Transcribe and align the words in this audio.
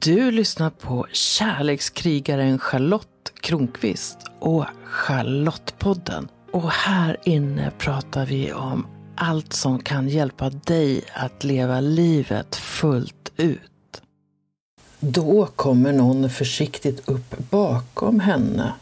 Du 0.00 0.30
lyssnar 0.30 0.70
på 0.70 1.06
kärlekskrigaren 1.12 2.58
Charlotte 2.58 3.32
Kronqvist 3.40 4.18
och 4.38 4.64
Charlottepodden. 4.84 6.28
Och 6.50 6.70
här 6.70 7.16
inne 7.24 7.72
pratar 7.78 8.26
vi 8.26 8.52
om 8.52 8.86
allt 9.14 9.52
som 9.52 9.78
kan 9.78 10.08
hjälpa 10.08 10.50
dig 10.50 11.04
att 11.12 11.44
leva 11.44 11.80
livet 11.80 12.56
fullt 12.56 13.32
ut. 13.36 14.02
Då 15.00 15.46
kommer 15.46 15.92
någon 15.92 16.30
försiktigt 16.30 17.08
upp 17.08 17.34
bakom 17.50 18.20
henne. 18.20 18.72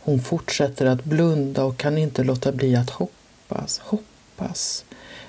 Hon 0.00 0.22
fortsätter 0.22 0.86
att 0.86 1.04
blunda 1.04 1.64
och 1.64 1.76
kan 1.76 1.98
inte 1.98 2.24
låta 2.24 2.52
bli 2.52 2.76
att 2.76 2.90
hoppas, 2.90 3.78
hoppas. 3.78 4.84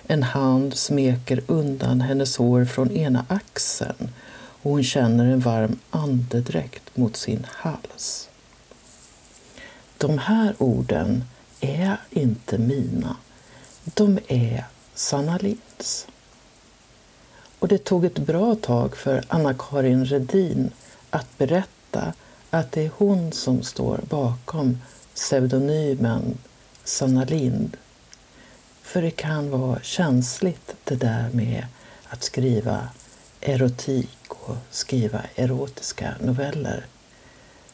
En 0.07 0.23
hand 0.23 0.73
smeker 0.73 1.41
undan 1.47 2.02
hennes 2.02 2.38
hår 2.38 2.65
från 2.65 2.91
ena 2.91 3.25
axeln 3.29 4.09
och 4.64 4.71
hon 4.71 4.84
känner 4.84 5.25
en 5.25 5.39
varm 5.39 5.80
andedräkt 5.89 6.98
mot 6.98 7.17
sin 7.17 7.48
hals. 7.49 8.30
De 9.98 10.17
här 10.17 10.55
orden 10.58 11.23
är 11.59 11.98
inte 12.09 12.58
mina. 12.58 13.16
De 13.84 14.20
är 14.27 14.66
Sanna 14.94 15.38
Linds. 15.38 16.08
Och 17.59 17.67
det 17.67 17.77
tog 17.77 18.05
ett 18.05 18.20
bra 18.20 18.55
tag 18.55 18.98
för 18.98 19.23
Anna-Karin 19.27 20.05
Redin 20.05 20.72
att 21.09 21.38
berätta 21.38 22.14
att 22.50 22.72
det 22.72 22.86
är 22.86 22.91
hon 22.98 23.31
som 23.31 23.64
står 23.64 24.00
bakom 24.09 24.77
pseudonymen 25.14 26.38
Sanna 26.84 27.25
Lind. 27.25 27.77
För 28.81 29.02
det 29.02 29.11
kan 29.11 29.50
vara 29.50 29.80
känsligt 29.81 30.75
det 30.84 30.95
där 30.95 31.30
med 31.34 31.66
att 32.08 32.23
skriva 32.23 32.88
erotik 33.41 34.23
och 34.45 34.55
skriva 34.71 35.21
erotiska 35.35 36.15
noveller. 36.20 36.85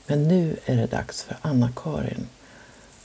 Men 0.08 0.24
nu 0.24 0.58
är 0.66 0.76
det 0.76 0.88
dags 0.88 1.24
för 1.24 1.38
Anna-Karin 1.42 2.28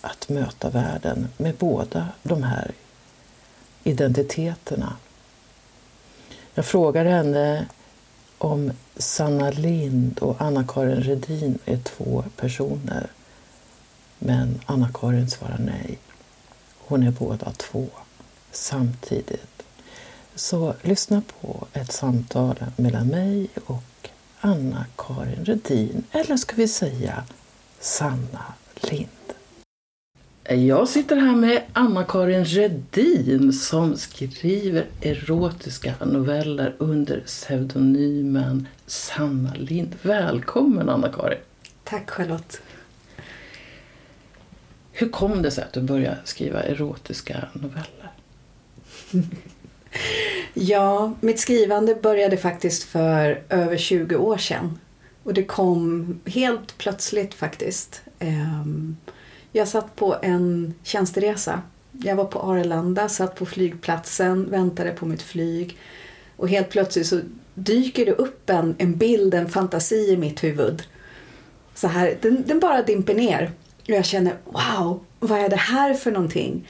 att 0.01 0.29
möta 0.29 0.71
världen 0.71 1.29
med 1.37 1.55
båda 1.55 2.09
de 2.23 2.43
här 2.43 2.73
identiteterna. 3.85 4.97
Jag 6.55 6.67
frågar 6.67 7.05
henne 7.05 7.67
om 8.39 8.73
Sanna 8.97 9.51
Lind 9.51 10.19
och 10.19 10.41
Anna-Karin 10.41 11.03
Redin 11.03 11.59
är 11.65 11.79
två 11.79 12.25
personer. 12.37 13.07
Men 14.19 14.61
Anna-Karin 14.67 15.31
svarar 15.31 15.59
nej. 15.59 15.99
Hon 16.79 17.03
är 17.03 17.11
båda 17.11 17.53
två 17.53 17.87
samtidigt. 18.53 19.54
Så 20.37 20.75
lyssna 20.83 21.23
på 21.41 21.67
ett 21.73 21.93
samtal 21.93 22.57
mellan 22.77 23.07
mig 23.07 23.49
och 23.65 24.09
Anna-Karin 24.41 25.45
Redin, 25.45 26.05
eller 26.11 26.37
ska 26.37 26.57
vi 26.57 26.69
säga 26.69 27.25
Sanna 27.79 28.55
Lind. 28.75 29.09
Jag 30.69 30.89
sitter 30.89 31.17
här 31.17 31.37
med 31.37 31.63
Anna-Karin 31.73 32.45
Redin 32.45 33.53
som 33.53 33.97
skriver 33.97 34.87
erotiska 35.01 35.95
noveller 36.05 36.75
under 36.79 37.21
pseudonymen 37.21 38.69
Sanna 38.87 39.55
Lind. 39.55 39.97
Välkommen 40.03 40.89
Anna-Karin! 40.89 41.39
Tack 41.85 42.11
Charlotte! 42.11 42.61
Hur 44.93 45.09
kom 45.09 45.43
det 45.43 45.51
sig 45.51 45.65
att 45.65 45.73
du 45.73 45.81
började 45.83 46.19
skriva 46.25 46.63
erotiska 46.63 47.49
noveller? 47.53 48.11
Ja, 50.55 51.13
mitt 51.21 51.41
skrivande 51.41 51.95
började 51.95 52.37
faktiskt 52.37 52.85
för 52.85 53.43
över 53.49 53.77
20 53.77 54.17
år 54.17 54.37
sedan. 54.37 54.79
Och 55.23 55.35
det 55.35 55.45
kom 55.45 56.21
helt 56.27 56.79
plötsligt 56.79 57.35
faktiskt. 57.35 58.03
Ehm, 58.19 58.97
jag 59.53 59.69
satt 59.69 59.97
på 59.97 60.17
en 60.23 60.75
tjänsteresa. 60.83 61.63
Jag 61.93 62.17
var 62.17 62.25
på 62.25 62.39
Arlanda, 62.39 63.09
satt 63.09 63.35
på 63.35 63.47
flygplatsen, 63.47 64.51
väntade 64.51 64.91
på 64.91 65.07
mitt 65.07 65.23
flyg. 65.23 65.79
Och 66.37 66.49
helt 66.49 66.71
plötsligt 66.71 67.07
så 67.07 67.21
dyker 67.55 68.07
det 68.07 68.13
upp 68.13 68.51
en, 68.51 68.75
en 68.79 68.97
bild, 68.97 69.35
en 69.35 69.49
fantasi 69.49 70.11
i 70.13 70.17
mitt 70.17 70.45
huvud. 70.45 70.83
Så 71.75 71.89
här, 71.89 72.19
den, 72.21 72.45
den 72.47 72.61
bara 72.61 72.83
dimper 72.83 73.15
ner. 73.15 73.53
Och 73.83 73.91
jag 73.91 74.05
känner, 74.05 74.35
wow, 74.45 75.05
vad 75.21 75.39
är 75.39 75.49
det 75.49 75.57
här 75.57 75.95
för 75.95 76.11
någonting? 76.11 76.69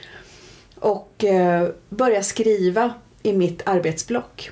Och 0.75 1.23
eh, 1.23 1.69
börjar 1.89 2.21
skriva 2.21 2.93
i 3.25 3.33
mitt 3.33 3.61
arbetsblock. 3.65 4.51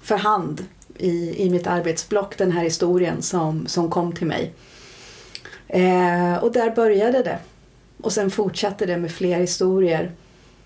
För 0.00 0.16
hand 0.16 0.64
i, 0.98 1.44
i 1.46 1.50
mitt 1.50 1.66
arbetsblock 1.66 2.38
den 2.38 2.52
här 2.52 2.64
historien 2.64 3.22
som, 3.22 3.66
som 3.66 3.90
kom 3.90 4.12
till 4.12 4.26
mig. 4.26 4.52
Eh, 5.68 6.34
och 6.34 6.52
där 6.52 6.74
började 6.74 7.22
det. 7.22 7.38
Och 8.02 8.12
sen 8.12 8.30
fortsatte 8.30 8.86
det 8.86 8.96
med 8.96 9.12
fler 9.12 9.40
historier. 9.40 10.12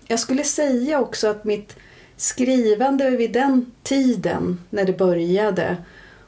Jag 0.07 0.19
skulle 0.19 0.43
säga 0.43 0.99
också 0.99 1.27
att 1.27 1.43
mitt 1.43 1.75
skrivande 2.17 3.09
vid 3.09 3.31
den 3.31 3.71
tiden, 3.83 4.59
när 4.69 4.85
det 4.85 4.97
började, 4.97 5.77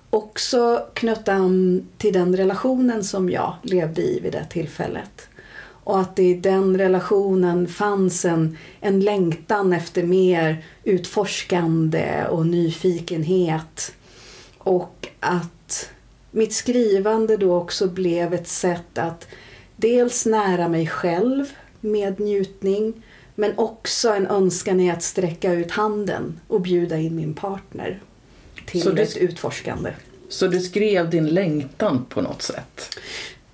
också 0.09 0.87
knöt 0.93 1.27
an 1.27 1.87
till 1.97 2.13
den 2.13 2.37
relationen 2.37 3.03
som 3.03 3.29
jag 3.29 3.55
levde 3.61 4.01
i 4.01 4.19
vid 4.19 4.31
det 4.31 4.45
tillfället. 4.49 5.27
Och 5.83 5.99
att 5.99 6.15
det 6.15 6.23
i 6.23 6.33
den 6.33 6.77
relationen 6.77 7.67
fanns 7.67 8.25
en, 8.25 8.57
en 8.79 8.99
längtan 8.99 9.73
efter 9.73 10.03
mer 10.03 10.65
utforskande 10.83 12.25
och 12.29 12.47
nyfikenhet. 12.47 13.93
Och 14.57 15.07
att 15.19 15.89
mitt 16.31 16.53
skrivande 16.53 17.37
då 17.37 17.55
också 17.55 17.87
blev 17.87 18.33
ett 18.33 18.47
sätt 18.47 18.97
att 18.97 19.27
dels 19.75 20.25
nära 20.25 20.67
mig 20.67 20.87
själv 20.87 21.45
med 21.79 22.19
njutning 22.19 22.93
men 23.35 23.57
också 23.57 24.09
en 24.09 24.27
önskan 24.27 24.79
i 24.79 24.91
att 24.91 25.03
sträcka 25.03 25.53
ut 25.53 25.71
handen 25.71 26.39
och 26.47 26.61
bjuda 26.61 26.97
in 26.97 27.15
min 27.15 27.33
partner 27.33 27.99
till 28.65 28.95
du, 28.95 29.01
ett 29.01 29.17
utforskande. 29.17 29.93
Så 30.29 30.47
du 30.47 30.59
skrev 30.59 31.09
din 31.09 31.27
längtan 31.27 32.05
på 32.09 32.21
något 32.21 32.41
sätt? 32.41 32.99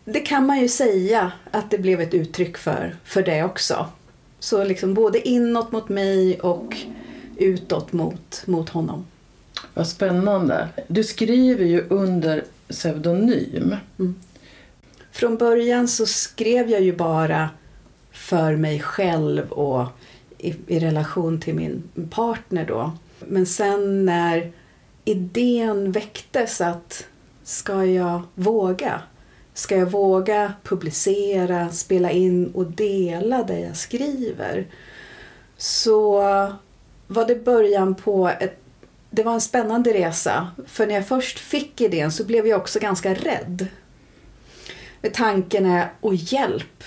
Det 0.10 0.20
kan 0.20 0.46
man 0.46 0.60
ju 0.60 0.68
säga 0.68 1.32
att 1.52 1.72
det 1.72 1.78
blev 1.78 2.02
ett 2.02 2.14
uttryck 2.14 2.58
för, 2.58 2.96
för 3.04 3.24
det 3.24 3.44
också. 3.44 3.88
Så 4.40 4.64
liksom 4.64 4.94
både 4.94 5.28
inåt 5.28 5.72
mot 5.72 5.90
mig 5.90 6.40
och 6.40 6.78
utåt 7.38 7.94
mot, 7.94 8.44
mot 8.48 8.70
honom. 8.70 9.06
Vad 9.74 9.88
spännande. 9.88 10.68
Du 10.88 11.04
skriver 11.04 11.66
ju 11.66 11.86
under 11.90 12.44
pseudonym. 12.68 13.76
Mm. 14.00 14.16
Från 15.12 15.38
början 15.38 15.88
så 15.88 16.06
skrev 16.06 16.70
jag 16.70 16.82
ju 16.82 16.96
bara 16.96 17.50
för 18.12 18.56
mig 18.56 18.80
själv 18.80 19.52
och 19.52 19.88
i, 20.38 20.56
i 20.68 20.80
relation 20.80 21.42
till 21.42 21.56
min 21.56 21.84
partner 22.10 22.66
då. 22.66 22.92
Men 23.20 23.46
sen 23.46 24.06
när 24.06 24.52
idén 25.06 25.92
väcktes 25.92 26.62
att 26.62 27.08
ska 27.44 27.86
jag 27.86 28.22
våga? 28.36 29.02
Ska 29.58 29.78
jag 29.78 29.92
våga 29.92 30.54
publicera, 30.64 31.70
spela 31.70 32.12
in 32.12 32.52
och 32.54 32.66
dela 32.66 33.44
det 33.44 33.60
jag 33.60 33.78
skriver? 33.78 34.68
Så 35.58 36.22
var 37.08 37.26
det 37.28 37.46
början 37.46 37.96
på 37.96 38.28
ett 38.28 38.60
det 39.10 39.24
var 39.24 39.34
en 39.34 39.42
spännande 39.42 39.94
resa. 39.94 40.48
För 40.66 40.88
när 40.88 40.96
jag 40.96 41.08
först 41.08 41.40
fick 41.40 41.82
idén 41.82 42.12
så 42.12 42.26
blev 42.26 42.48
jag 42.48 42.60
också 42.62 42.80
ganska 42.80 43.14
rädd. 43.14 43.68
Tanken 45.14 45.66
är, 45.66 45.92
och 46.02 46.16
hjälp! 46.16 46.84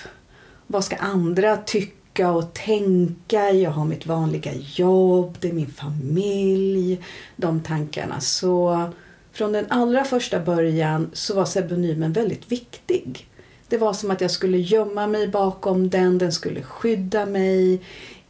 Vad 0.67 0.85
ska 0.85 0.97
andra 0.97 1.57
tycka 1.57 2.31
och 2.31 2.55
tänka? 2.55 3.51
Jag 3.51 3.71
har 3.71 3.85
mitt 3.85 4.07
vanliga 4.07 4.53
jobb, 4.55 5.37
det 5.41 5.49
är 5.49 5.53
min 5.53 5.71
familj. 5.73 7.05
De 7.37 7.61
tankarna. 7.61 8.21
Så 8.21 8.91
från 9.33 9.53
den 9.53 9.67
allra 9.69 10.05
första 10.05 10.41
början 10.41 11.11
så 11.13 11.35
var 11.35 11.45
pseudonymen 11.45 12.13
väldigt 12.13 12.53
viktig. 12.53 13.29
Det 13.69 13.79
var 13.79 13.93
som 13.93 14.11
att 14.11 14.21
jag 14.21 14.31
skulle 14.31 14.59
gömma 14.59 15.07
mig 15.07 15.29
bakom 15.29 15.91
den, 15.91 16.19
den 16.19 16.33
skulle 16.33 16.63
skydda 16.63 17.27
mig. 17.27 17.81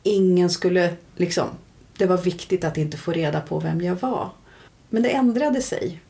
Ingen 0.02 0.50
skulle 0.50 0.94
liksom... 1.17 1.49
Det 1.97 2.06
var 2.06 2.19
viktigt 2.19 2.64
att 2.64 2.79
inte 2.79 2.97
få 2.97 3.12
reda 3.12 3.41
på 3.41 3.58
vem 3.58 3.81
jag 3.81 3.94
var. 3.94 4.31
Men 4.88 5.02
det 5.02 5.11
ändrade 5.11 5.62
sig. 5.62 6.00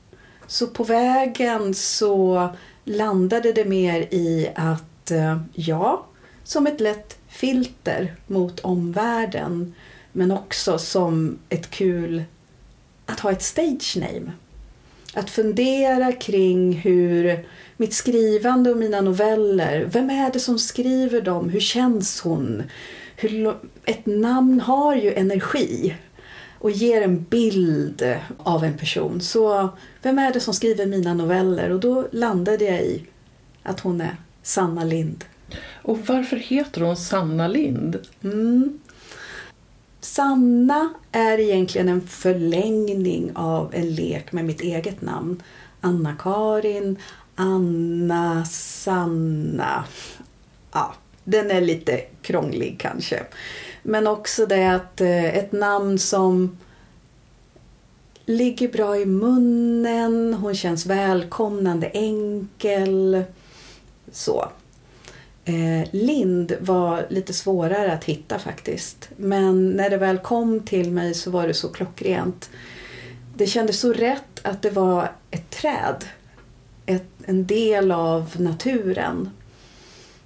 Så 0.46 0.66
på 0.66 0.84
vägen 0.84 1.74
så 1.74 2.48
landade 2.84 3.52
det 3.52 3.64
mer 3.64 4.00
i 4.00 4.50
att 4.54 5.10
eh, 5.10 5.40
ja, 5.54 6.06
som 6.44 6.66
ett 6.66 6.80
lätt 6.80 7.18
filter 7.28 8.14
mot 8.26 8.60
omvärlden 8.60 9.74
men 10.12 10.30
också 10.30 10.78
som 10.78 11.38
ett 11.48 11.70
kul 11.70 12.24
att 13.06 13.20
ha 13.20 13.32
ett 13.32 13.42
stage 13.42 13.96
name. 13.96 14.32
Att 15.14 15.30
fundera 15.30 16.12
kring 16.12 16.72
hur 16.72 17.44
mitt 17.76 17.94
skrivande 17.94 18.70
och 18.70 18.76
mina 18.76 19.00
noveller, 19.00 19.88
vem 19.92 20.10
är 20.10 20.32
det 20.32 20.40
som 20.40 20.58
skriver 20.58 21.20
dem? 21.20 21.48
Hur 21.48 21.60
känns 21.60 22.20
hon? 22.20 22.62
Hur, 23.16 23.54
ett 23.84 24.06
namn 24.06 24.60
har 24.60 24.96
ju 24.96 25.14
energi. 25.14 25.94
och 26.58 26.70
ger 26.70 27.02
en 27.02 27.24
bild 27.24 28.16
av 28.38 28.64
en 28.64 28.78
person. 28.78 29.20
Så 29.20 29.68
vem 30.02 30.18
är 30.18 30.32
det 30.32 30.40
som 30.40 30.54
skriver 30.54 30.86
mina 30.86 31.14
noveller? 31.14 31.70
Och 31.70 31.80
då 31.80 32.08
landade 32.12 32.64
jag 32.64 32.80
i 32.82 33.02
att 33.62 33.80
hon 33.80 34.00
är 34.00 34.16
Sanna 34.42 34.84
Lind. 34.84 35.24
Och 35.82 35.98
varför 36.06 36.36
heter 36.36 36.80
hon 36.80 36.96
Sanna 36.96 37.48
Lind? 37.48 37.98
Mm. 38.24 38.78
Sanna 40.00 40.94
är 41.12 41.40
egentligen 41.40 41.88
en 41.88 42.00
förlängning 42.00 43.32
av 43.34 43.74
en 43.74 43.94
lek 43.94 44.32
med 44.32 44.44
mitt 44.44 44.60
eget 44.60 45.02
namn. 45.02 45.42
Anna-Karin, 45.80 46.98
Anna, 47.34 48.44
Sanna. 48.44 49.84
Ja, 50.72 50.94
den 51.24 51.50
är 51.50 51.60
lite 51.60 52.00
krånglig 52.22 52.76
kanske. 52.78 53.22
Men 53.82 54.06
också 54.06 54.46
det 54.46 54.74
att 54.74 55.00
eh, 55.00 55.36
ett 55.36 55.52
namn 55.52 55.98
som 55.98 56.58
ligger 58.24 58.68
bra 58.68 58.96
i 58.96 59.06
munnen, 59.06 60.34
hon 60.34 60.54
känns 60.54 60.86
välkomnande, 60.86 61.86
enkel. 61.86 63.24
Så. 64.12 64.48
Eh, 65.50 65.88
Lind 65.90 66.52
var 66.60 67.06
lite 67.08 67.32
svårare 67.32 67.92
att 67.92 68.04
hitta 68.04 68.38
faktiskt. 68.38 69.08
Men 69.16 69.70
när 69.70 69.90
det 69.90 69.96
väl 69.96 70.18
kom 70.18 70.60
till 70.60 70.90
mig 70.90 71.14
så 71.14 71.30
var 71.30 71.46
det 71.46 71.54
så 71.54 71.68
klockrent. 71.68 72.50
Det 73.36 73.46
kändes 73.46 73.80
så 73.80 73.92
rätt 73.92 74.40
att 74.42 74.62
det 74.62 74.70
var 74.70 75.12
ett 75.30 75.50
träd. 75.50 76.04
Ett, 76.86 77.08
en 77.24 77.46
del 77.46 77.92
av 77.92 78.30
naturen. 78.38 79.30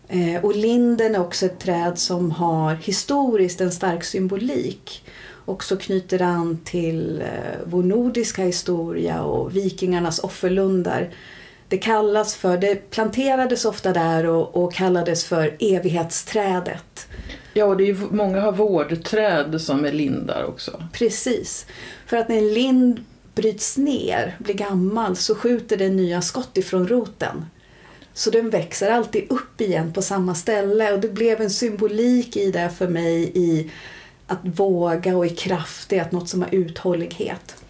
Eh, 0.08 0.44
och 0.44 0.56
linden 0.56 1.14
är 1.14 1.20
också 1.20 1.46
ett 1.46 1.58
träd 1.58 1.98
som 1.98 2.30
har 2.30 2.74
historiskt 2.74 3.60
en 3.60 3.72
stark 3.72 4.04
symbolik. 4.04 5.04
Också 5.44 5.76
knyter 5.76 6.22
an 6.22 6.58
till 6.64 7.20
eh, 7.20 7.60
vår 7.66 7.82
nordiska 7.82 8.44
historia 8.44 9.22
och 9.22 9.56
vikingarnas 9.56 10.18
offerlundar 10.18 11.10
det 11.68 11.78
kallas 11.78 12.34
för, 12.34 12.58
det 12.58 12.90
planterades 12.90 13.64
ofta 13.64 13.92
där 13.92 14.26
och, 14.26 14.64
och 14.64 14.72
kallades 14.72 15.24
för 15.24 15.56
evighetsträdet. 15.60 17.08
Ja, 17.54 17.64
och 17.64 17.76
det 17.76 17.90
är 17.90 17.96
många 18.10 18.40
har 18.40 18.52
vårdträd 18.52 19.60
som 19.60 19.84
är 19.84 19.92
lindar 19.92 20.44
också. 20.44 20.82
Precis. 20.92 21.66
För 22.06 22.16
att 22.16 22.28
när 22.28 22.38
en 22.38 22.54
lind 22.54 23.04
bryts 23.34 23.76
ner, 23.76 24.36
blir 24.38 24.54
gammal, 24.54 25.16
så 25.16 25.34
skjuter 25.34 25.76
den 25.76 25.96
nya 25.96 26.22
skott 26.22 26.58
ifrån 26.58 26.88
roten. 26.88 27.46
Så 28.12 28.30
den 28.30 28.50
växer 28.50 28.90
alltid 28.90 29.26
upp 29.30 29.60
igen 29.60 29.92
på 29.92 30.02
samma 30.02 30.34
ställe 30.34 30.92
och 30.92 31.00
det 31.00 31.08
blev 31.08 31.40
en 31.40 31.50
symbolik 31.50 32.36
i 32.36 32.50
det 32.50 32.70
för 32.78 32.88
mig 32.88 33.32
i 33.34 33.70
att 34.26 34.38
våga 34.42 35.16
och 35.16 35.26
i 35.26 35.30
kraft, 35.30 35.88
det 35.88 35.98
är 35.98 36.02
att 36.02 36.12
något 36.12 36.28
som 36.28 36.42
har 36.42 36.54
uthållighet. 36.54 37.63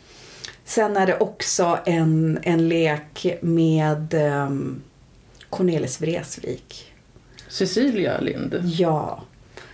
Sen 0.64 0.96
är 0.96 1.06
det 1.06 1.19
också 1.19 1.78
en, 1.87 2.38
en 2.43 2.69
lek 2.69 3.26
med 3.43 4.14
um, 4.14 4.82
Cornelis 5.50 6.00
Vreeswijk. 6.00 6.93
Cecilia 7.49 8.20
Lind? 8.20 8.61
Ja, 8.64 9.22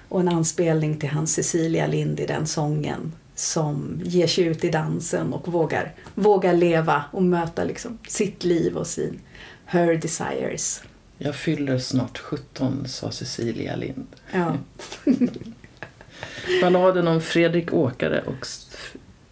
och 0.09 0.21
en 0.21 0.29
anspelning 0.29 0.99
till 0.99 1.09
hans 1.09 1.35
Cecilia 1.35 1.87
Lind 1.87 2.21
i 2.21 2.27
den 2.27 2.47
sången 2.47 3.13
som 3.35 4.01
ger 4.05 4.27
sig 4.27 4.45
ut 4.45 4.65
i 4.65 4.71
dansen 4.71 5.33
och 5.33 5.53
vågar, 5.53 5.95
vågar 6.15 6.55
leva 6.55 7.05
och 7.13 7.23
möta 7.23 7.65
liksom 7.65 7.99
sitt 8.09 8.45
liv 8.45 8.77
och 8.77 8.87
sin 8.87 9.21
her 9.67 9.95
desires. 9.95 10.83
Jag 11.19 11.35
fyller 11.35 11.79
snart 11.79 12.19
17, 12.19 12.89
sa 12.89 13.11
Cecilia 13.11 13.77
Lind. 13.77 14.07
Ja. 14.33 14.57
Balladen 16.63 17.09
om 17.09 17.21
Fredrik 17.21 17.73
Åkare 17.73 18.23
och 18.27 18.47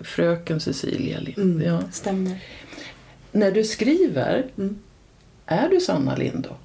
fröken 0.08 0.60
Cecilia 0.60 1.20
Lind. 1.20 1.38
Mm, 1.38 1.62
ja. 1.62 1.82
Stämmer. 1.92 2.38
När 3.32 3.52
du 3.52 3.64
skriver, 3.64 4.46
mm. 4.58 4.78
är 5.46 5.68
du 5.68 5.80
Sanna 5.80 6.16
Lind 6.16 6.46
då? 6.48 6.56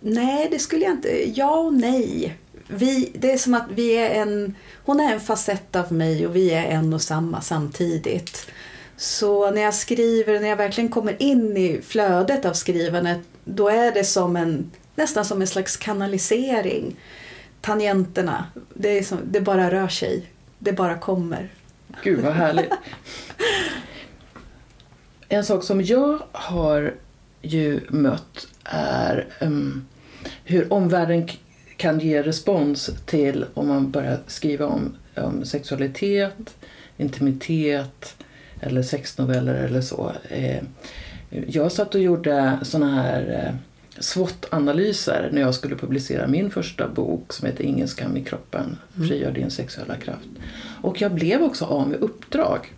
Nej, 0.00 0.48
det 0.50 0.58
skulle 0.58 0.84
jag 0.84 0.92
inte. 0.92 1.38
Ja 1.38 1.58
och 1.58 1.74
nej. 1.74 2.36
Vi, 2.68 3.12
det 3.14 3.32
är 3.32 3.38
som 3.38 3.54
att 3.54 3.66
vi 3.74 3.96
är 3.96 4.10
en, 4.10 4.54
hon 4.84 5.00
är 5.00 5.12
en 5.12 5.20
facett 5.20 5.76
av 5.76 5.92
mig 5.92 6.26
och 6.26 6.36
vi 6.36 6.50
är 6.50 6.64
en 6.64 6.92
och 6.92 7.02
samma 7.02 7.40
samtidigt. 7.40 8.50
Så 8.96 9.50
när 9.50 9.62
jag 9.62 9.74
skriver, 9.74 10.40
när 10.40 10.48
jag 10.48 10.56
verkligen 10.56 10.90
kommer 10.90 11.22
in 11.22 11.56
i 11.56 11.80
flödet 11.82 12.44
av 12.44 12.52
skrivandet, 12.52 13.20
då 13.44 13.68
är 13.68 13.92
det 13.92 14.04
som 14.04 14.36
en, 14.36 14.70
nästan 14.94 15.24
som 15.24 15.40
en 15.40 15.46
slags 15.46 15.76
kanalisering. 15.76 16.96
Tangenterna, 17.60 18.46
det, 18.74 18.98
är 18.98 19.02
som, 19.02 19.18
det 19.24 19.40
bara 19.40 19.70
rör 19.70 19.88
sig. 19.88 20.26
Det 20.58 20.72
bara 20.72 20.98
kommer. 20.98 21.50
Gud 22.02 22.18
vad 22.18 22.32
härligt. 22.32 22.72
En 25.28 25.44
sak 25.44 25.64
som 25.64 25.82
jag 25.82 26.18
har 26.32 26.94
ju 27.42 27.80
mött 27.88 28.48
är 28.64 29.26
um, 29.40 29.86
hur 30.44 30.72
omvärlden 30.72 31.28
kan 31.76 32.00
ge 32.00 32.22
respons 32.22 32.90
till 33.06 33.44
om 33.54 33.68
man 33.68 33.90
börjar 33.90 34.18
skriva 34.26 34.66
om, 34.66 34.96
om 35.16 35.44
sexualitet, 35.44 36.56
intimitet 36.96 38.16
eller 38.60 38.82
sexnoveller 38.82 39.54
eller 39.54 39.80
så. 39.80 40.12
Eh, 40.28 40.62
jag 41.30 41.72
satt 41.72 41.94
och 41.94 42.00
gjorde 42.00 42.58
såna 42.62 43.02
här 43.02 43.44
eh, 43.46 43.54
SWOT-analyser 44.00 45.28
när 45.32 45.40
jag 45.40 45.54
skulle 45.54 45.76
publicera 45.76 46.26
min 46.26 46.50
första 46.50 46.88
bok 46.88 47.32
som 47.32 47.46
heter 47.46 47.64
Ingen 47.64 47.88
skam 47.88 48.16
i 48.16 48.24
kroppen, 48.24 48.78
mm. 48.96 49.08
frigör 49.08 49.32
din 49.32 49.50
sexuella 49.50 49.96
kraft. 49.96 50.28
Och 50.82 51.00
jag 51.00 51.14
blev 51.14 51.42
också 51.42 51.64
av 51.64 51.88
med 51.88 52.00
uppdrag 52.00 52.72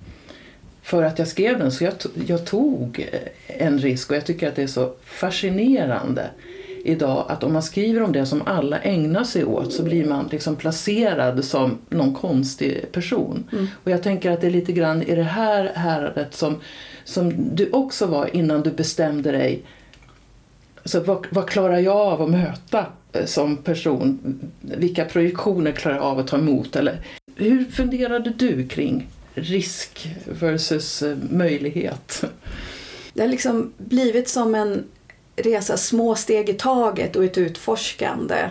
för 0.83 1.03
att 1.03 1.19
jag 1.19 1.29
skrev 1.29 1.59
den. 1.59 1.73
Så 1.73 1.85
jag, 1.85 1.93
jag 2.27 2.47
tog 2.47 3.09
en 3.47 3.79
risk 3.79 4.11
och 4.11 4.17
jag 4.17 4.27
tycker 4.27 4.49
att 4.49 4.57
det 4.57 4.63
är 4.63 4.67
så 4.67 4.93
fascinerande 5.05 6.31
idag 6.85 7.27
att 7.29 7.45
om 7.45 7.53
man 7.53 7.63
skriver 7.63 8.03
om 8.03 8.13
det 8.13 8.27
som 8.27 8.43
alla 8.47 8.79
ägnar 8.79 9.25
sig 9.25 9.45
åt 9.45 9.73
så 9.73 9.83
blir 9.83 10.05
man 10.05 10.29
liksom 10.33 10.57
placerad 10.57 11.45
som 11.45 11.79
någon 11.89 12.15
konstig 12.15 12.93
person. 12.93 13.49
Mm. 13.53 13.67
Och 13.85 13.91
jag 13.91 14.03
tänker 14.03 14.31
att 14.31 14.41
det 14.41 14.47
är 14.47 14.51
lite 14.51 14.73
grann 14.73 15.03
i 15.03 15.15
det 15.15 15.23
här 15.23 15.73
häradet 15.75 16.35
som, 16.35 16.57
som 17.05 17.55
du 17.55 17.71
också 17.71 18.07
var 18.07 18.37
innan 18.37 18.63
du 18.63 18.71
bestämde 18.71 19.33
dig 19.33 19.63
Alltså, 20.89 21.01
vad, 21.01 21.27
vad 21.31 21.49
klarar 21.49 21.79
jag 21.79 21.97
av 21.97 22.23
att 22.23 22.31
möta 22.31 22.87
eh, 23.13 23.25
som 23.25 23.57
person? 23.57 24.41
Vilka 24.61 25.05
projektioner 25.05 25.73
klarar 25.73 25.97
jag 25.97 26.05
av 26.05 26.19
att 26.19 26.27
ta 26.27 26.37
emot? 26.37 26.77
Eller, 26.77 27.07
hur 27.37 27.65
funderade 27.65 28.31
du 28.31 28.69
kring 28.69 29.09
risk 29.35 30.17
versus 30.25 31.03
eh, 31.03 31.17
möjlighet? 31.31 32.25
Det 33.15 33.21
har 33.21 33.29
liksom 33.29 33.73
blivit 33.79 34.29
som 34.29 34.55
en 34.55 34.85
resa 35.37 35.77
små 35.77 36.15
steg 36.15 36.49
i 36.49 36.55
taget 36.55 37.17
och 37.17 37.25
ett 37.25 37.39
utforskande. 37.39 38.51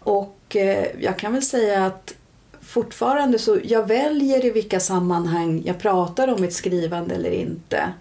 Och 0.00 0.56
eh, 0.56 0.86
jag 1.00 1.18
kan 1.18 1.32
väl 1.32 1.42
säga 1.42 1.86
att 1.86 2.14
fortfarande 2.60 3.38
så 3.38 3.58
jag 3.64 3.88
väljer 3.88 4.44
i 4.44 4.50
vilka 4.50 4.80
sammanhang 4.80 5.62
jag 5.64 5.78
pratar 5.78 6.28
om 6.28 6.40
mitt 6.40 6.54
skrivande 6.54 7.14
eller 7.14 7.30
inte. 7.30 7.92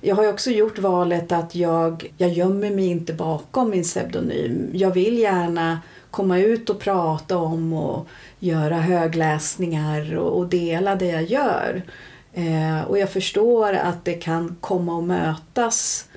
Jag 0.00 0.16
har 0.16 0.28
också 0.28 0.50
gjort 0.50 0.78
valet 0.78 1.32
att 1.32 1.54
jag, 1.54 2.12
jag 2.16 2.30
gömmer 2.30 2.70
mig 2.70 2.86
inte 2.86 3.12
bakom 3.12 3.70
min 3.70 3.82
pseudonym. 3.82 4.70
Jag 4.72 4.90
vill 4.90 5.18
gärna 5.18 5.80
komma 6.10 6.38
ut 6.38 6.70
och 6.70 6.80
prata 6.80 7.38
om 7.38 7.72
och 7.72 8.08
göra 8.38 8.74
högläsningar 8.74 10.16
och, 10.16 10.38
och 10.38 10.46
dela 10.48 10.96
det 10.96 11.06
jag 11.06 11.22
gör. 11.22 11.82
Eh, 12.32 12.80
och 12.80 12.98
jag 12.98 13.10
förstår 13.10 13.72
att 13.72 14.04
det 14.04 14.14
kan 14.14 14.56
komma 14.60 14.98
att 14.98 15.04
mötas 15.04 16.08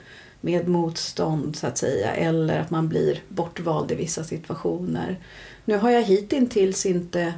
med 0.42 0.68
motstånd 0.68 1.56
så 1.56 1.68
att 1.68 1.78
säga 1.78 2.12
eller 2.12 2.60
att 2.60 2.70
man 2.70 2.90
blir 2.90 3.22
bortvald 3.28 3.92
i 3.92 3.96
vissa 3.96 4.24
situationer. 4.24 5.20
Nu 5.66 5.78
har 5.78 5.92
jag 5.92 6.04
hittills 6.04 6.86
inte 6.86 7.34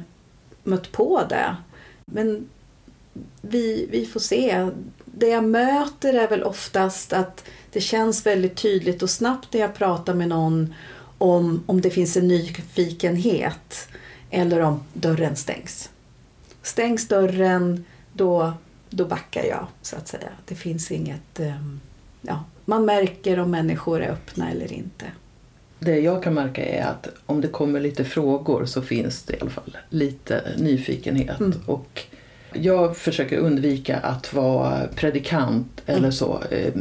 mött 0.62 0.92
på 0.92 1.22
det. 1.28 1.56
Men 2.06 2.48
vi, 3.40 3.88
vi 3.90 4.06
får 4.06 4.20
se 4.20 4.68
det 5.18 5.28
jag 5.28 5.44
möter 5.44 6.14
är 6.14 6.28
väl 6.28 6.42
oftast 6.42 7.12
att 7.12 7.44
det 7.72 7.80
känns 7.80 8.26
väldigt 8.26 8.56
tydligt 8.56 9.02
och 9.02 9.10
snabbt 9.10 9.52
när 9.52 9.60
jag 9.60 9.74
pratar 9.74 10.14
med 10.14 10.28
någon 10.28 10.74
om, 11.18 11.62
om 11.66 11.80
det 11.80 11.90
finns 11.90 12.16
en 12.16 12.28
nyfikenhet 12.28 13.88
eller 14.30 14.60
om 14.60 14.84
dörren 14.92 15.36
stängs. 15.36 15.90
Stängs 16.62 17.08
dörren, 17.08 17.84
då, 18.12 18.52
då 18.90 19.04
backar 19.04 19.44
jag 19.44 19.66
så 19.82 19.96
att 19.96 20.08
säga. 20.08 20.28
Det 20.44 20.54
finns 20.54 20.90
inget... 20.90 21.40
Ehm, 21.40 21.80
ja, 22.22 22.44
man 22.64 22.84
märker 22.84 23.38
om 23.38 23.50
människor 23.50 24.02
är 24.02 24.10
öppna 24.10 24.50
eller 24.50 24.72
inte. 24.72 25.06
Det 25.78 25.98
jag 26.00 26.22
kan 26.22 26.34
märka 26.34 26.64
är 26.64 26.86
att 26.86 27.08
om 27.26 27.40
det 27.40 27.48
kommer 27.48 27.80
lite 27.80 28.04
frågor 28.04 28.64
så 28.64 28.82
finns 28.82 29.22
det 29.22 29.36
i 29.36 29.40
alla 29.40 29.50
fall 29.50 29.76
lite 29.88 30.42
nyfikenhet. 30.56 31.40
Mm. 31.40 31.60
Och 31.66 32.06
jag 32.60 32.96
försöker 32.96 33.38
undvika 33.38 33.96
att 33.96 34.32
vara 34.32 34.86
predikant 34.86 35.82
eller 35.86 35.98
mm. 35.98 36.12
så. 36.12 36.42
Eh, 36.50 36.74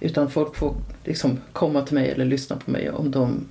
utan 0.00 0.30
folk 0.30 0.56
får 0.56 0.74
liksom 1.04 1.38
komma 1.52 1.82
till 1.82 1.94
mig 1.94 2.10
eller 2.10 2.24
lyssna 2.24 2.56
på 2.56 2.70
mig 2.70 2.90
om 2.90 3.10
de 3.10 3.46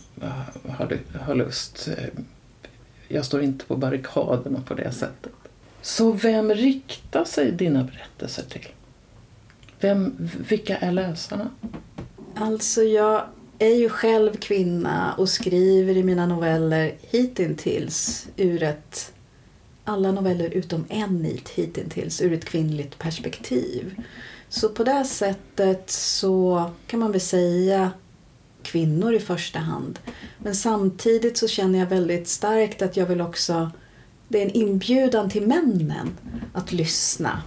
har, 0.69 0.97
har 1.21 1.35
lust. 1.35 1.89
Eh, 1.97 2.21
jag 3.07 3.25
står 3.25 3.41
inte 3.41 3.65
på 3.65 3.75
barrikaderna 3.75 4.61
på 4.67 4.73
det 4.73 4.91
sättet. 4.91 5.31
Så 5.81 6.11
vem 6.11 6.53
riktar 6.53 7.25
sig 7.25 7.51
dina 7.51 7.83
berättelser 7.83 8.43
till? 8.49 8.67
Vem, 9.79 10.29
vilka 10.49 10.77
är 10.77 10.91
läsarna? 10.91 11.49
Alltså 12.35 12.83
jag 12.83 13.25
är 13.59 13.75
ju 13.75 13.89
själv 13.89 14.35
kvinna 14.35 15.13
och 15.17 15.29
skriver 15.29 15.97
i 15.97 16.03
mina 16.03 16.25
noveller 16.25 16.95
hittills 17.01 18.27
ur 18.37 18.63
ett 18.63 19.13
alla 19.87 20.11
noveller 20.11 20.49
utom 20.49 20.85
en 20.89 21.25
hittills 21.55 22.21
ur 22.21 22.33
ett 22.33 22.45
kvinnligt 22.45 22.99
perspektiv. 22.99 23.95
Så 24.49 24.69
på 24.69 24.83
det 24.83 25.03
sättet 25.03 25.89
så 25.89 26.69
kan 26.87 26.99
man 26.99 27.11
väl 27.11 27.21
säga 27.21 27.91
kvinnor 28.63 29.13
i 29.13 29.19
första 29.19 29.59
hand. 29.59 29.99
Men 30.37 30.55
samtidigt 30.55 31.37
så 31.37 31.47
känner 31.47 31.79
jag 31.79 31.85
väldigt 31.85 32.27
starkt 32.27 32.81
att 32.81 32.97
jag 32.97 33.05
vill 33.05 33.21
också 33.21 33.71
det 34.27 34.41
är 34.41 34.45
en 34.45 34.51
inbjudan 34.51 35.29
till 35.29 35.47
männen 35.47 36.17
att 36.53 36.71
lyssna. 36.71 37.41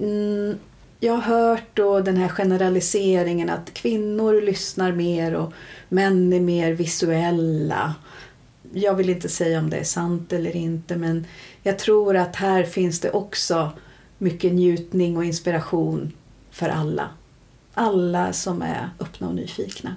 Mm, 0.00 0.58
jag 1.00 1.12
har 1.12 1.20
hört 1.20 1.76
då 1.76 2.00
den 2.00 2.16
här 2.16 2.28
generaliseringen 2.28 3.50
att 3.50 3.74
kvinnor 3.74 4.40
lyssnar 4.40 4.92
mer 4.92 5.34
och 5.34 5.52
män 5.88 6.32
är 6.32 6.40
mer 6.40 6.72
visuella. 6.72 7.94
Jag 8.72 8.94
vill 8.94 9.10
inte 9.10 9.28
säga 9.28 9.58
om 9.58 9.70
det 9.70 9.76
är 9.76 9.84
sant 9.84 10.32
eller 10.32 10.56
inte 10.56 10.96
men 10.96 11.26
jag 11.62 11.78
tror 11.78 12.16
att 12.16 12.36
här 12.36 12.64
finns 12.64 13.00
det 13.00 13.10
också 13.10 13.70
mycket 14.18 14.52
njutning 14.52 15.16
och 15.16 15.24
inspiration 15.24 16.12
för 16.50 16.68
alla. 16.68 17.08
Alla 17.74 18.32
som 18.32 18.62
är 18.62 18.90
öppna 19.00 19.28
och 19.28 19.34
nyfikna. 19.34 19.96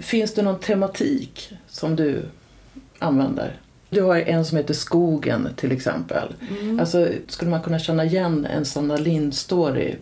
Finns 0.00 0.34
det 0.34 0.42
någon 0.42 0.60
tematik 0.60 1.52
som 1.68 1.96
du 1.96 2.22
använder? 2.98 3.60
Du 3.90 4.02
har 4.02 4.16
en 4.16 4.44
som 4.44 4.56
heter 4.56 4.74
Skogen 4.74 5.48
till 5.56 5.72
exempel. 5.72 6.34
Mm. 6.50 6.80
Alltså, 6.80 7.08
skulle 7.28 7.50
man 7.50 7.62
kunna 7.62 7.78
känna 7.78 8.04
igen 8.04 8.46
en 8.46 8.64
Sanna 8.64 8.96
Lind-story? 8.96 9.96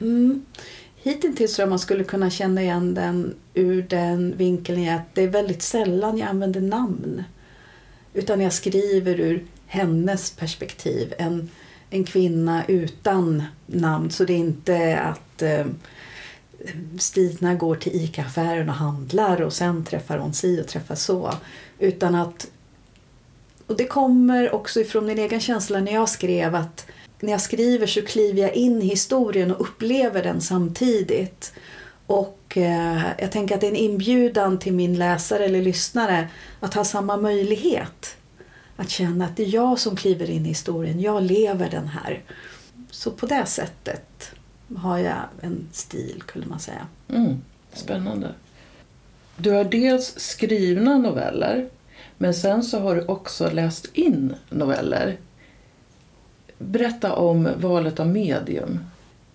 Mm. 0.00 0.44
Hittills 0.96 1.54
tror 1.54 1.62
jag 1.62 1.70
man 1.70 1.78
skulle 1.78 2.04
kunna 2.04 2.30
känna 2.30 2.62
igen 2.62 2.94
den 2.94 3.34
ur 3.54 3.82
den 3.82 4.36
vinkeln 4.36 4.88
att 4.88 5.14
det 5.14 5.22
är 5.22 5.28
väldigt 5.28 5.62
sällan 5.62 6.18
jag 6.18 6.28
använder 6.28 6.60
namn. 6.60 7.24
Utan 8.14 8.40
jag 8.40 8.52
skriver 8.52 9.20
ur 9.20 9.44
hennes 9.74 10.30
perspektiv. 10.30 11.14
En, 11.18 11.50
en 11.90 12.04
kvinna 12.04 12.64
utan 12.68 13.42
namn. 13.66 14.10
Så 14.10 14.24
det 14.24 14.32
är 14.32 14.38
inte 14.38 14.98
att 14.98 15.42
eh, 15.42 15.66
Stina 16.98 17.54
går 17.54 17.76
till 17.76 17.92
ICA-affären 17.94 18.68
och 18.68 18.74
handlar 18.74 19.42
och 19.42 19.52
sen 19.52 19.84
träffar 19.84 20.18
hon 20.18 20.34
si 20.34 20.62
och 20.62 20.66
träffar 20.66 20.94
så. 20.94 21.34
Utan 21.78 22.14
att... 22.14 22.50
Och 23.66 23.76
det 23.76 23.84
kommer 23.84 24.54
också 24.54 24.80
ifrån 24.80 25.06
min 25.06 25.18
egen 25.18 25.40
känsla 25.40 25.80
när 25.80 25.92
jag 25.92 26.08
skrev 26.08 26.54
att 26.54 26.86
när 27.20 27.32
jag 27.32 27.40
skriver 27.40 27.86
så 27.86 28.02
kliver 28.02 28.42
jag 28.42 28.54
in 28.54 28.82
i 28.82 28.86
historien 28.86 29.50
och 29.50 29.60
upplever 29.60 30.22
den 30.22 30.40
samtidigt. 30.40 31.52
Och 32.06 32.56
eh, 32.56 33.02
jag 33.18 33.32
tänker 33.32 33.54
att 33.54 33.60
det 33.60 33.66
är 33.66 33.70
en 33.70 33.76
inbjudan 33.76 34.58
till 34.58 34.72
min 34.72 34.98
läsare 34.98 35.44
eller 35.44 35.62
lyssnare 35.62 36.28
att 36.60 36.74
ha 36.74 36.84
samma 36.84 37.16
möjlighet. 37.16 38.16
Att 38.76 38.90
känna 38.90 39.24
att 39.24 39.36
det 39.36 39.42
är 39.42 39.54
jag 39.54 39.78
som 39.78 39.96
kliver 39.96 40.30
in 40.30 40.46
i 40.46 40.48
historien, 40.48 41.00
jag 41.00 41.22
lever 41.22 41.70
den 41.70 41.88
här. 41.88 42.22
Så 42.90 43.10
på 43.10 43.26
det 43.26 43.46
sättet 43.46 44.30
har 44.76 44.98
jag 44.98 45.22
en 45.40 45.68
stil, 45.72 46.22
kunde 46.26 46.48
man 46.48 46.60
säga. 46.60 46.86
Mm, 47.08 47.42
spännande. 47.72 48.34
Du 49.36 49.50
har 49.50 49.64
dels 49.64 50.18
skrivna 50.18 50.98
noveller, 50.98 51.68
men 52.18 52.34
sen 52.34 52.62
så 52.62 52.78
har 52.78 52.94
du 52.94 53.04
också 53.04 53.50
läst 53.50 53.86
in 53.92 54.34
noveller. 54.50 55.16
Berätta 56.58 57.12
om 57.12 57.48
valet 57.56 58.00
av 58.00 58.08
medium. 58.08 58.80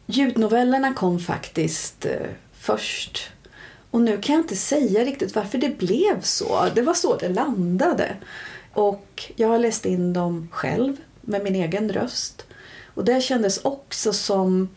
Ljudnovellerna 0.05 0.93
kom 0.93 1.19
faktiskt 1.19 2.05
eh, 2.05 2.27
först. 2.53 3.29
Och 3.91 4.01
nu 4.01 4.17
kan 4.17 4.35
jag 4.35 4.43
inte 4.43 4.55
säga 4.55 5.05
riktigt 5.05 5.35
varför 5.35 5.57
det 5.57 5.77
blev 5.77 6.21
så. 6.21 6.67
Det 6.75 6.81
var 6.81 6.93
så 6.93 7.17
det 7.17 7.29
landade. 7.29 8.15
Och 8.73 9.31
jag 9.35 9.47
har 9.47 9.59
läst 9.59 9.85
in 9.85 10.13
dem 10.13 10.47
själv 10.51 10.97
med 11.21 11.43
min 11.43 11.55
egen 11.55 11.93
röst. 11.93 12.45
Och 12.93 13.05
det 13.05 13.21
kändes 13.21 13.57
också 13.57 14.13
som 14.13 14.69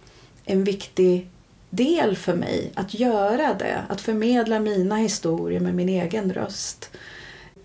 en 0.45 0.65
viktig 0.65 1.29
del 1.71 2.17
för 2.17 2.35
mig 2.35 2.73
att 2.75 2.95
göra 2.95 3.55
det. 3.55 3.83
Att 3.89 4.01
förmedla 4.01 4.61
mina 4.61 4.97
historier 4.97 5.61
med 5.61 5.75
min 5.75 5.89
egen 5.89 6.33
röst. 6.33 6.91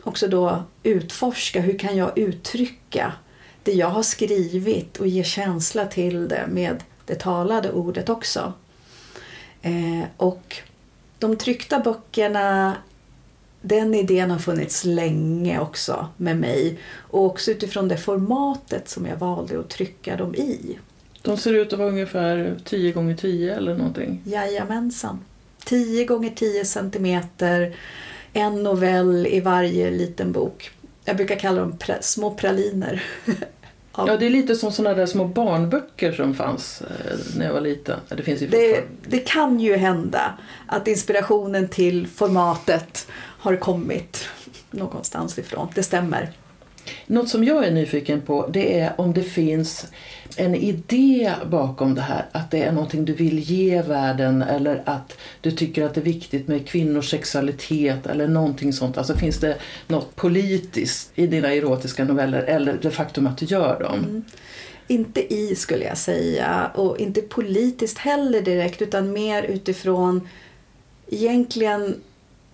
Också 0.03 0.27
då 0.27 0.63
utforska 0.83 1.61
hur 1.61 1.77
kan 1.77 1.97
jag 1.97 2.17
uttrycka 2.17 3.13
det 3.63 3.73
jag 3.73 3.89
har 3.89 4.03
skrivit 4.03 4.97
och 4.97 5.07
ge 5.07 5.23
känsla 5.23 5.85
till 5.85 6.27
det 6.27 6.47
med 6.47 6.83
det 7.05 7.15
talade 7.15 7.71
ordet 7.71 8.09
också. 8.09 8.53
Eh, 9.61 10.07
och 10.17 10.57
de 11.19 11.37
tryckta 11.37 11.79
böckerna 11.79 12.77
den 13.67 13.93
idén 13.93 14.31
har 14.31 14.39
funnits 14.39 14.85
länge 14.85 15.59
också 15.59 16.07
med 16.17 16.37
mig 16.37 16.79
och 16.97 17.25
också 17.25 17.51
utifrån 17.51 17.87
det 17.87 17.97
formatet 17.97 18.89
som 18.89 19.05
jag 19.05 19.17
valde 19.17 19.59
att 19.59 19.69
trycka 19.69 20.15
dem 20.15 20.35
i. 20.35 20.77
De 21.21 21.37
ser 21.37 21.53
ut 21.53 21.73
att 21.73 21.79
vara 21.79 21.89
ungefär 21.89 22.59
10 22.65 22.91
gånger 22.91 23.15
10 23.15 23.55
eller 23.55 23.75
någonting? 23.75 24.21
Jajamensan. 24.25 25.19
10 25.65 26.05
gånger 26.05 26.29
10 26.29 26.65
centimeter, 26.65 27.75
en 28.33 28.63
novell 28.63 29.27
i 29.27 29.39
varje 29.39 29.91
liten 29.91 30.31
bok. 30.31 30.71
Jag 31.05 31.17
brukar 31.17 31.35
kalla 31.35 31.61
dem 31.61 31.77
pra 31.77 32.01
små 32.01 32.35
praliner. 32.35 33.03
Ja, 34.05 34.17
det 34.17 34.25
är 34.25 34.29
lite 34.29 34.55
som 34.55 34.71
sådana 34.71 34.95
där 34.95 35.05
små 35.05 35.25
barnböcker 35.25 36.11
som 36.11 36.35
fanns 36.35 36.81
eh, 36.81 37.17
när 37.37 37.45
jag 37.45 37.53
var 37.53 37.61
liten. 37.61 37.99
Det, 38.09 38.23
finns 38.23 38.41
ju 38.41 38.47
det, 38.47 38.83
det 39.07 39.19
kan 39.19 39.59
ju 39.59 39.75
hända 39.75 40.33
att 40.67 40.87
inspirationen 40.87 41.67
till 41.67 42.07
formatet 42.07 43.07
har 43.47 43.55
kommit 43.55 44.25
någonstans 44.71 45.39
ifrån. 45.39 45.67
Det 45.75 45.83
stämmer. 45.83 46.31
Något 47.07 47.29
som 47.29 47.43
jag 47.43 47.65
är 47.65 47.71
nyfiken 47.71 48.21
på 48.21 48.47
det 48.47 48.79
är 48.79 49.01
om 49.01 49.13
det 49.13 49.23
finns 49.23 49.85
en 50.37 50.55
idé 50.55 51.33
bakom 51.45 51.95
det 51.95 52.01
här. 52.01 52.25
Att 52.31 52.51
det 52.51 52.63
är 52.63 52.71
någonting 52.71 53.05
du 53.05 53.13
vill 53.13 53.39
ge 53.39 53.81
världen 53.81 54.41
eller 54.41 54.83
att 54.85 55.17
du 55.41 55.51
tycker 55.51 55.83
att 55.83 55.93
det 55.93 56.01
är 56.01 56.05
viktigt 56.05 56.47
med 56.47 56.67
kvinnors 56.67 57.09
sexualitet 57.09 58.07
eller 58.07 58.27
någonting 58.27 58.73
sånt. 58.73 58.97
Alltså 58.97 59.15
finns 59.15 59.39
det 59.39 59.57
något 59.87 60.15
politiskt 60.15 61.11
i 61.15 61.27
dina 61.27 61.53
erotiska 61.53 62.05
noveller 62.05 62.41
eller 62.41 62.79
det 62.81 62.91
faktum 62.91 63.27
att 63.27 63.37
du 63.37 63.45
gör 63.45 63.79
dem? 63.79 63.99
Mm. 63.99 64.23
Inte 64.87 65.33
i 65.33 65.55
skulle 65.55 65.85
jag 65.85 65.97
säga 65.97 66.71
och 66.75 66.97
inte 66.97 67.21
politiskt 67.21 67.97
heller 67.97 68.41
direkt 68.41 68.81
utan 68.81 69.11
mer 69.11 69.43
utifrån 69.43 70.27
egentligen 71.09 71.95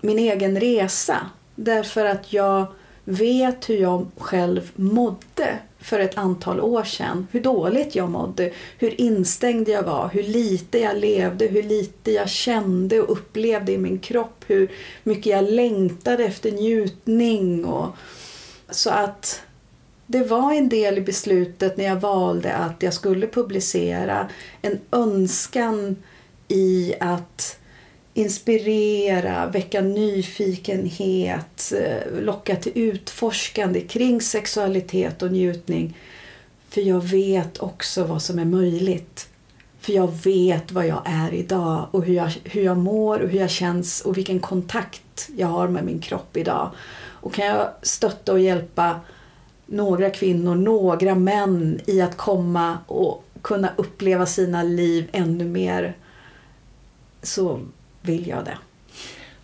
min 0.03 0.19
egen 0.19 0.60
resa. 0.60 1.17
Därför 1.55 2.05
att 2.05 2.33
jag 2.33 2.65
vet 3.03 3.69
hur 3.69 3.77
jag 3.77 4.07
själv 4.17 4.72
mådde 4.75 5.60
för 5.79 6.00
ett 6.00 6.17
antal 6.17 6.62
år 6.62 6.83
sedan. 6.83 7.27
Hur 7.31 7.41
dåligt 7.41 7.95
jag 7.95 8.10
mådde, 8.10 8.51
hur 8.77 9.01
instängd 9.01 9.69
jag 9.69 9.83
var, 9.83 10.10
hur 10.10 10.24
lite 10.24 10.79
jag 10.79 10.98
levde, 10.98 11.45
hur 11.45 11.63
lite 11.63 12.12
jag 12.12 12.29
kände 12.29 13.01
och 13.01 13.12
upplevde 13.12 13.72
i 13.72 13.77
min 13.77 14.00
kropp. 14.00 14.43
Hur 14.48 14.72
mycket 15.03 15.25
jag 15.25 15.51
längtade 15.51 16.24
efter 16.24 16.51
njutning. 16.51 17.65
Och... 17.65 17.88
Så 18.69 18.89
att 18.89 19.41
det 20.05 20.24
var 20.24 20.53
en 20.53 20.69
del 20.69 20.98
i 20.98 21.01
beslutet 21.01 21.77
när 21.77 21.86
jag 21.86 22.00
valde 22.00 22.53
att 22.53 22.83
jag 22.83 22.93
skulle 22.93 23.27
publicera. 23.27 24.29
En 24.62 24.79
önskan 24.91 25.95
i 26.48 26.93
att 27.00 27.60
inspirera, 28.13 29.48
väcka 29.48 29.82
nyfikenhet, 29.82 31.74
eh, 31.82 32.22
locka 32.22 32.55
till 32.55 32.72
utforskande 32.75 33.82
kring 33.82 34.22
sexualitet 34.22 35.22
och 35.22 35.32
njutning. 35.32 35.98
För 36.70 36.82
jag 36.82 37.01
vet 37.01 37.58
också 37.58 38.03
vad 38.03 38.22
som 38.22 38.39
är 38.39 38.46
möjligt. 38.46 39.29
För 39.79 39.93
jag 39.93 40.12
vet 40.24 40.72
vad 40.72 40.88
jag 40.88 41.01
är 41.05 41.34
idag 41.34 41.88
och 41.91 42.03
hur 42.03 42.13
jag, 42.13 42.32
hur 42.43 42.63
jag 42.63 42.77
mår 42.77 43.20
och 43.20 43.29
hur 43.29 43.39
jag 43.39 43.50
känns 43.50 44.01
och 44.01 44.17
vilken 44.17 44.39
kontakt 44.39 45.29
jag 45.36 45.48
har 45.48 45.67
med 45.67 45.86
min 45.86 46.00
kropp 46.00 46.38
idag. 46.38 46.72
Och 46.96 47.34
kan 47.34 47.46
jag 47.46 47.70
stötta 47.82 48.32
och 48.32 48.39
hjälpa 48.39 49.00
några 49.65 50.10
kvinnor, 50.10 50.55
några 50.55 51.15
män 51.15 51.79
i 51.86 52.01
att 52.01 52.17
komma 52.17 52.77
och 52.88 53.24
kunna 53.41 53.70
uppleva 53.75 54.25
sina 54.25 54.63
liv 54.63 55.10
ännu 55.12 55.46
mer 55.46 55.98
så 57.22 57.62
vill 58.03 58.27
jag 58.27 58.45
det. 58.45 58.57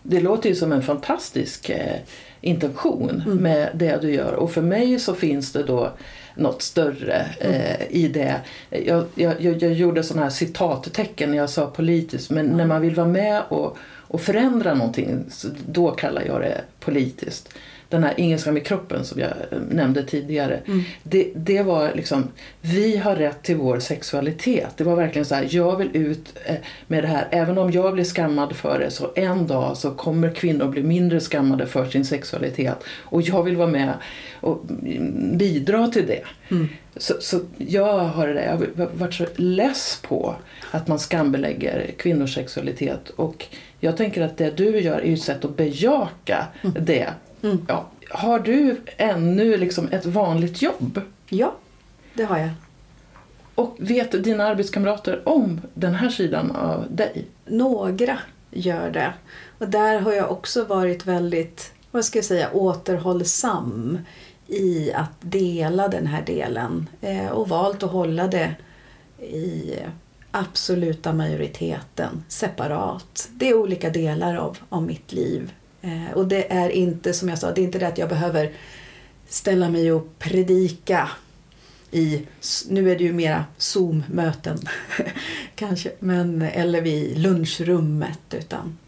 Det 0.02 0.20
låter 0.20 0.48
ju 0.48 0.54
som 0.54 0.72
en 0.72 0.82
fantastisk 0.82 1.70
eh, 1.70 1.96
intention 2.40 3.22
mm. 3.26 3.36
med 3.36 3.70
det 3.74 3.98
du 4.02 4.14
gör 4.14 4.32
och 4.32 4.52
för 4.52 4.62
mig 4.62 4.98
så 4.98 5.14
finns 5.14 5.52
det 5.52 5.62
då 5.62 5.92
något 6.34 6.62
större 6.62 7.26
eh, 7.40 7.74
mm. 7.74 7.86
i 7.90 8.08
det. 8.08 8.40
Jag, 8.70 9.04
jag, 9.14 9.40
jag 9.40 9.72
gjorde 9.72 10.02
sådana 10.02 10.22
här 10.22 10.30
citattecken 10.30 11.30
när 11.30 11.38
jag 11.38 11.50
sa 11.50 11.66
politiskt 11.66 12.30
men 12.30 12.46
mm. 12.46 12.56
när 12.56 12.66
man 12.66 12.82
vill 12.82 12.94
vara 12.94 13.08
med 13.08 13.42
och, 13.48 13.76
och 13.82 14.20
förändra 14.20 14.74
någonting 14.74 15.24
då 15.66 15.90
kallar 15.90 16.22
jag 16.22 16.40
det 16.40 16.60
politiskt. 16.80 17.48
Den 17.90 18.04
här 18.04 18.14
Ingen 18.16 18.56
i 18.56 18.60
kroppen 18.60 19.04
som 19.04 19.20
jag 19.20 19.30
eh, 19.30 19.58
nämnde 19.70 20.02
tidigare. 20.02 20.60
Mm. 20.66 20.82
Det, 21.02 21.30
det 21.34 21.62
var 21.62 21.92
liksom, 21.94 22.28
vi 22.60 22.96
har 22.96 23.16
rätt 23.16 23.42
till 23.42 23.56
vår 23.56 23.78
sexualitet. 23.78 24.68
Det 24.76 24.84
var 24.84 24.96
verkligen 24.96 25.24
så 25.24 25.34
här, 25.34 25.46
jag 25.50 25.76
vill 25.76 25.96
ut 25.96 26.38
eh, 26.44 26.54
med 26.86 27.04
det 27.04 27.08
här. 27.08 27.28
Även 27.30 27.58
om 27.58 27.70
jag 27.70 27.94
blir 27.94 28.04
skammad 28.04 28.56
för 28.56 28.78
det 28.78 28.90
så 28.90 29.10
en 29.14 29.46
dag 29.46 29.76
så 29.76 29.90
kommer 29.90 30.34
kvinnor 30.34 30.68
bli 30.68 30.82
mindre 30.82 31.20
skammade 31.20 31.66
för 31.66 31.86
sin 31.86 32.04
sexualitet. 32.04 32.84
Och 32.98 33.22
jag 33.22 33.42
vill 33.42 33.56
vara 33.56 33.68
med 33.68 33.92
och 34.40 34.60
bidra 35.32 35.88
till 35.88 36.06
det. 36.06 36.22
Mm. 36.50 36.68
Så, 36.96 37.14
så 37.20 37.40
jag 37.56 37.98
har 37.98 38.28
det 38.28 38.44
jag 38.44 38.52
har 38.52 38.90
varit 38.92 39.14
så 39.14 39.26
less 39.36 40.00
på 40.02 40.34
att 40.70 40.88
man 40.88 40.98
skambelägger 40.98 41.90
kvinnors 41.98 42.34
sexualitet. 42.34 43.08
Och 43.08 43.46
jag 43.80 43.96
tänker 43.96 44.22
att 44.22 44.38
det 44.38 44.56
du 44.56 44.80
gör 44.80 44.98
är 44.98 45.12
ett 45.12 45.22
sätt 45.22 45.44
att 45.44 45.56
bejaka 45.56 46.46
mm. 46.62 46.84
det. 46.84 47.08
Mm. 47.42 47.66
Ja. 47.68 47.86
Har 48.10 48.38
du 48.38 48.80
ännu 48.96 49.56
liksom 49.56 49.88
ett 49.88 50.06
vanligt 50.06 50.62
jobb? 50.62 51.00
Ja, 51.28 51.54
det 52.14 52.24
har 52.24 52.38
jag. 52.38 52.50
Och 53.54 53.76
vet 53.78 54.24
dina 54.24 54.44
arbetskamrater 54.44 55.28
om 55.28 55.60
den 55.74 55.94
här 55.94 56.08
sidan 56.08 56.50
av 56.50 56.86
dig? 56.90 57.26
Några 57.46 58.18
gör 58.50 58.90
det. 58.90 59.12
Och 59.58 59.68
där 59.68 60.00
har 60.00 60.12
jag 60.12 60.30
också 60.30 60.64
varit 60.64 61.06
väldigt, 61.06 61.72
vad 61.90 62.04
ska 62.04 62.18
jag 62.18 62.24
säga, 62.24 62.50
återhållsam 62.52 63.98
i 64.46 64.92
att 64.92 65.12
dela 65.20 65.88
den 65.88 66.06
här 66.06 66.22
delen 66.22 66.88
eh, 67.00 67.28
och 67.28 67.48
valt 67.48 67.82
att 67.82 67.90
hålla 67.90 68.26
det 68.26 68.54
i 69.18 69.74
absoluta 70.30 71.12
majoriteten 71.12 72.24
separat. 72.28 73.28
Det 73.32 73.48
är 73.48 73.54
olika 73.54 73.90
delar 73.90 74.36
av, 74.36 74.58
av 74.68 74.82
mitt 74.82 75.12
liv. 75.12 75.52
Eh, 75.82 76.12
och 76.14 76.28
det 76.28 76.52
är 76.52 76.70
inte, 76.70 77.12
som 77.12 77.28
jag 77.28 77.38
sa, 77.38 77.52
det 77.52 77.60
är 77.60 77.64
inte 77.64 77.78
det 77.78 77.88
att 77.88 77.98
jag 77.98 78.08
behöver 78.08 78.52
ställa 79.28 79.68
mig 79.68 79.92
och 79.92 80.18
predika 80.18 81.10
i, 81.90 82.22
nu 82.68 82.90
är 82.90 82.98
det 82.98 83.04
ju 83.04 83.12
mera 83.12 83.44
Zoom-möten 83.58 84.58
kanske, 85.54 85.90
men, 85.98 86.42
eller 86.42 86.80
vid 86.80 87.18
lunchrummet. 87.18 88.34
Utan 88.34 88.78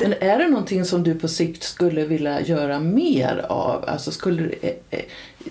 men 0.00 0.12
är 0.12 0.38
det 0.38 0.48
någonting 0.48 0.84
som 0.84 1.02
du 1.02 1.14
på 1.14 1.28
sikt 1.28 1.62
skulle 1.62 2.06
vilja 2.06 2.40
göra 2.40 2.80
mer 2.80 3.46
av? 3.48 3.84
Alltså 3.88 4.10
skulle, 4.10 4.54
eh, 4.62 4.74
eh, 4.90 5.04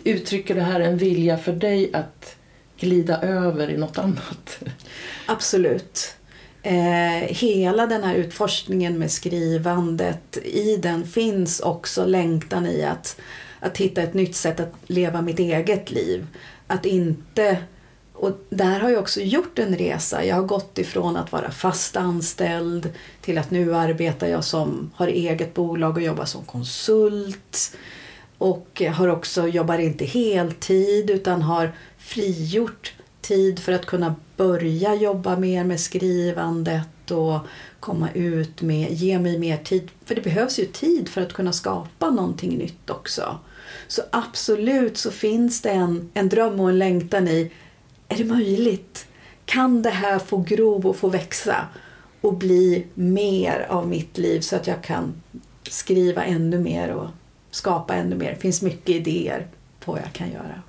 uttrycker 0.04 0.56
det 0.56 0.62
här 0.62 0.80
en 0.80 0.98
vilja 0.98 1.38
för 1.38 1.54
dig 1.54 1.90
att 1.94 2.36
glida 2.80 3.22
över 3.22 3.70
i 3.70 3.78
något 3.78 3.98
annat? 3.98 4.60
Absolut. 5.26 6.16
Eh, 6.64 7.28
hela 7.28 7.88
den 7.88 8.04
här 8.04 8.16
utforskningen 8.16 9.00
med 9.00 9.12
skrivandet, 9.12 10.38
i 10.38 10.78
den 10.78 11.08
finns 11.08 11.60
också 11.60 12.06
längtan 12.06 12.66
i 12.68 12.84
att, 12.84 13.20
att 13.60 13.78
hitta 13.78 14.02
ett 14.02 14.14
nytt 14.14 14.36
sätt 14.36 14.60
att 14.60 14.74
leva 14.88 15.22
mitt 15.22 15.40
eget 15.40 15.92
liv. 15.92 16.28
Att 16.68 16.86
inte 16.86 17.58
och 18.20 18.32
där 18.50 18.80
har 18.80 18.90
jag 18.90 19.00
också 19.00 19.22
gjort 19.22 19.60
en 19.60 19.76
resa. 19.76 20.26
Jag 20.26 20.36
har 20.36 20.44
gått 20.44 20.78
ifrån 20.78 21.18
att 21.18 21.32
vara 21.32 21.52
fast 21.52 21.98
anställd 21.98 22.90
till 23.22 23.38
att 23.38 23.52
nu 23.52 23.76
arbetar 23.76 24.28
jag 24.28 24.44
som, 24.44 24.92
har 24.96 25.08
eget 25.08 25.54
bolag 25.54 25.98
och 25.98 26.04
jobbar 26.04 26.26
som 26.26 26.44
konsult. 26.44 27.78
Och 28.38 28.82
har 28.92 29.08
också, 29.08 29.48
jobbar 29.48 29.78
inte 29.78 30.06
heltid 30.06 31.10
utan 31.10 31.42
har 31.42 31.72
frigjort 31.98 32.94
tid 33.28 33.60
för 33.60 33.72
att 33.72 33.86
kunna 33.86 34.16
börja 34.38 34.96
jobba 34.96 35.38
mer 35.38 35.64
med 35.64 35.80
skrivandet 35.80 37.12
och 37.12 37.40
komma 37.80 38.10
ut 38.14 38.62
med, 38.62 38.92
ge 38.92 39.20
mig 39.20 39.40
mer 39.40 39.58
tid. 39.58 39.90
För 40.06 40.16
det 40.16 40.22
behövs 40.22 40.60
ju 40.60 40.66
tid 40.66 41.10
för 41.10 41.22
att 41.22 41.34
kunna 41.34 41.54
skapa 41.54 42.10
någonting 42.10 42.58
nytt 42.58 42.90
också. 42.90 43.40
Så 43.88 44.02
absolut 44.12 44.98
så 44.98 45.12
finns 45.12 45.62
det 45.62 45.70
en, 45.70 46.10
en 46.14 46.30
dröm 46.30 46.60
och 46.60 46.70
en 46.70 46.80
längtan 46.80 47.28
i 47.28 47.52
är 48.08 48.18
det 48.18 48.26
möjligt? 48.26 49.08
Kan 49.46 49.82
det 49.82 49.90
här 49.90 50.20
få 50.20 50.38
gro 50.38 50.90
och 50.90 50.96
få 50.96 51.10
växa 51.10 51.68
och 52.22 52.34
bli 52.34 52.86
mer 52.94 53.66
av 53.70 53.88
mitt 53.88 54.18
liv 54.18 54.40
så 54.42 54.56
att 54.56 54.68
jag 54.68 54.84
kan 54.84 55.22
skriva 55.64 56.24
ännu 56.24 56.60
mer 56.60 56.90
och 56.90 57.08
skapa 57.52 57.96
ännu 57.96 58.16
mer? 58.16 58.30
Det 58.30 58.42
finns 58.42 58.62
mycket 58.62 58.90
idéer 58.90 59.48
på 59.80 59.92
vad 59.92 60.02
jag 60.02 60.14
kan 60.14 60.32
göra. 60.32 60.62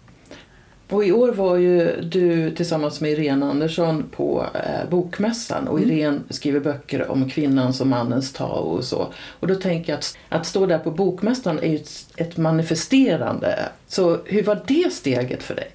Och 0.90 1.04
i 1.04 1.12
år 1.12 1.32
var 1.32 1.56
ju 1.56 2.00
du 2.00 2.50
tillsammans 2.50 3.00
med 3.00 3.10
Irene 3.10 3.46
Andersson 3.46 4.04
på 4.16 4.46
eh, 4.54 4.90
Bokmässan 4.90 5.68
och 5.68 5.78
mm. 5.78 5.90
Irene 5.90 6.20
skriver 6.30 6.60
böcker 6.60 7.10
om 7.10 7.30
kvinnans 7.30 7.80
och 7.80 7.86
mannens 7.86 8.32
Tao 8.32 8.62
och 8.62 8.84
så. 8.84 9.12
Och 9.40 9.46
då 9.46 9.54
tänker 9.54 9.92
jag 9.92 9.98
att, 9.98 10.18
att 10.28 10.46
stå 10.46 10.66
där 10.66 10.78
på 10.78 10.90
Bokmässan 10.90 11.58
är 11.58 11.68
ju 11.68 11.76
ett, 11.76 12.06
ett 12.16 12.36
manifesterande. 12.36 13.68
Så 13.86 14.18
hur 14.24 14.42
var 14.42 14.62
det 14.66 14.92
steget 14.92 15.42
för 15.42 15.54
dig? 15.54 15.74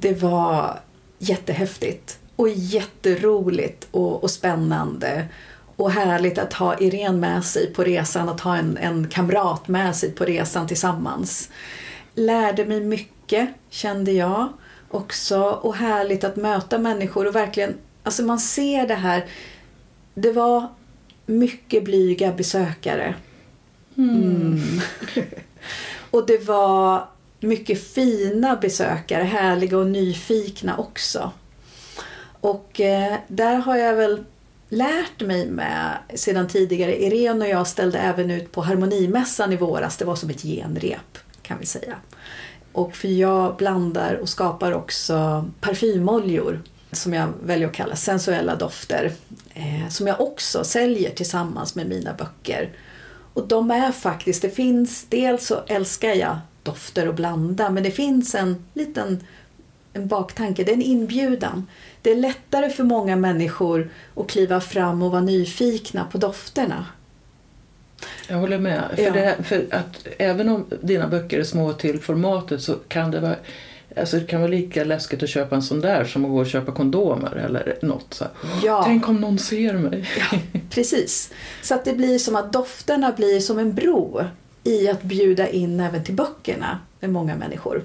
det 0.00 0.22
var 0.22 0.80
jättehäftigt 1.18 2.18
och 2.36 2.48
jätteroligt 2.48 3.88
och, 3.90 4.22
och 4.22 4.30
spännande. 4.30 5.26
Och 5.76 5.90
härligt 5.90 6.38
att 6.38 6.52
ha 6.52 6.78
Irene 6.78 7.18
med 7.18 7.44
sig 7.44 7.72
på 7.72 7.84
resan, 7.84 8.28
att 8.28 8.40
ha 8.40 8.56
en, 8.56 8.76
en 8.76 9.08
kamrat 9.08 9.68
med 9.68 9.96
sig 9.96 10.10
på 10.10 10.24
resan 10.24 10.66
tillsammans. 10.66 11.50
Lärde 12.14 12.64
mig 12.64 12.80
mycket, 12.80 13.15
kände 13.70 14.12
jag 14.12 14.48
också. 14.90 15.42
Och 15.42 15.76
härligt 15.76 16.24
att 16.24 16.36
möta 16.36 16.78
människor 16.78 17.26
och 17.26 17.34
verkligen, 17.34 17.74
alltså 18.02 18.22
man 18.22 18.38
ser 18.38 18.88
det 18.88 18.94
här. 18.94 19.24
Det 20.14 20.32
var 20.32 20.68
mycket 21.26 21.84
blyga 21.84 22.32
besökare. 22.32 23.14
Mm. 23.96 24.22
Mm. 24.22 24.80
och 26.10 26.26
det 26.26 26.44
var 26.44 27.08
mycket 27.40 27.82
fina 27.82 28.56
besökare, 28.56 29.22
härliga 29.24 29.78
och 29.78 29.86
nyfikna 29.86 30.76
också. 30.76 31.32
Och 32.40 32.80
eh, 32.80 33.14
där 33.28 33.56
har 33.56 33.76
jag 33.76 33.94
väl 33.94 34.24
lärt 34.68 35.20
mig 35.20 35.46
med 35.46 35.98
sedan 36.14 36.48
tidigare. 36.48 37.02
Irene 37.02 37.44
och 37.44 37.50
jag 37.50 37.66
ställde 37.66 37.98
även 37.98 38.30
ut 38.30 38.52
på 38.52 38.62
Harmonimässan 38.62 39.52
i 39.52 39.56
våras. 39.56 39.96
Det 39.96 40.04
var 40.04 40.16
som 40.16 40.30
ett 40.30 40.42
genrep 40.42 41.18
kan 41.42 41.58
vi 41.58 41.66
säga. 41.66 41.96
Och 42.76 42.96
för 42.96 43.08
jag 43.08 43.56
blandar 43.56 44.14
och 44.14 44.28
skapar 44.28 44.72
också 44.72 45.44
parfymoljor 45.60 46.62
som 46.92 47.14
jag 47.14 47.28
väljer 47.44 47.68
att 47.68 47.74
kalla 47.74 47.96
sensuella 47.96 48.56
dofter. 48.56 49.12
Eh, 49.54 49.88
som 49.88 50.06
jag 50.06 50.20
också 50.20 50.64
säljer 50.64 51.10
tillsammans 51.10 51.74
med 51.74 51.88
mina 51.88 52.12
böcker. 52.12 52.70
Och 53.32 53.48
de 53.48 53.70
är 53.70 53.92
faktiskt, 53.92 54.42
det 54.42 54.50
finns, 54.50 55.06
dels 55.08 55.46
så 55.46 55.60
älskar 55.66 56.08
jag 56.08 56.38
dofter 56.62 57.08
och 57.08 57.14
blanda. 57.14 57.70
Men 57.70 57.82
det 57.82 57.90
finns 57.90 58.34
en 58.34 58.64
liten 58.74 59.24
en 59.92 60.08
baktanke, 60.08 60.64
det 60.64 60.70
är 60.70 60.76
en 60.76 60.82
inbjudan. 60.82 61.66
Det 62.02 62.10
är 62.10 62.16
lättare 62.16 62.70
för 62.70 62.84
många 62.84 63.16
människor 63.16 63.90
att 64.14 64.28
kliva 64.28 64.60
fram 64.60 65.02
och 65.02 65.10
vara 65.10 65.22
nyfikna 65.22 66.04
på 66.04 66.18
dofterna. 66.18 66.86
Jag 68.28 68.36
håller 68.36 68.58
med. 68.58 68.82
För, 68.94 69.02
ja. 69.02 69.12
det, 69.12 69.36
för 69.44 69.66
att 69.70 70.06
även 70.18 70.48
om 70.48 70.66
dina 70.80 71.08
böcker 71.08 71.38
är 71.38 71.44
små 71.44 71.72
till 71.72 72.00
formatet 72.00 72.62
så 72.62 72.74
kan 72.74 73.10
det 73.10 73.20
vara 73.20 73.36
Alltså 73.96 74.16
det 74.16 74.26
kan 74.26 74.40
vara 74.40 74.50
lika 74.50 74.84
läskigt 74.84 75.22
att 75.22 75.28
köpa 75.28 75.54
en 75.54 75.62
sån 75.62 75.80
där 75.80 76.04
som 76.04 76.24
att 76.24 76.30
gå 76.30 76.38
och 76.38 76.46
köpa 76.46 76.72
kondomer 76.72 77.36
eller 77.36 77.78
något. 77.82 78.14
Så 78.14 78.24
ja. 78.64 78.82
Tänk 78.84 79.08
om 79.08 79.16
någon 79.16 79.38
ser 79.38 79.72
mig. 79.72 80.08
Ja, 80.18 80.38
precis. 80.70 81.32
Så 81.62 81.74
att 81.74 81.84
det 81.84 81.92
blir 81.92 82.18
som 82.18 82.36
att 82.36 82.52
dofterna 82.52 83.12
blir 83.12 83.40
som 83.40 83.58
en 83.58 83.74
bro 83.74 84.20
i 84.64 84.88
att 84.88 85.02
bjuda 85.02 85.48
in 85.48 85.80
även 85.80 86.04
till 86.04 86.14
böckerna 86.14 86.78
med 87.00 87.10
många 87.10 87.36
människor. 87.36 87.82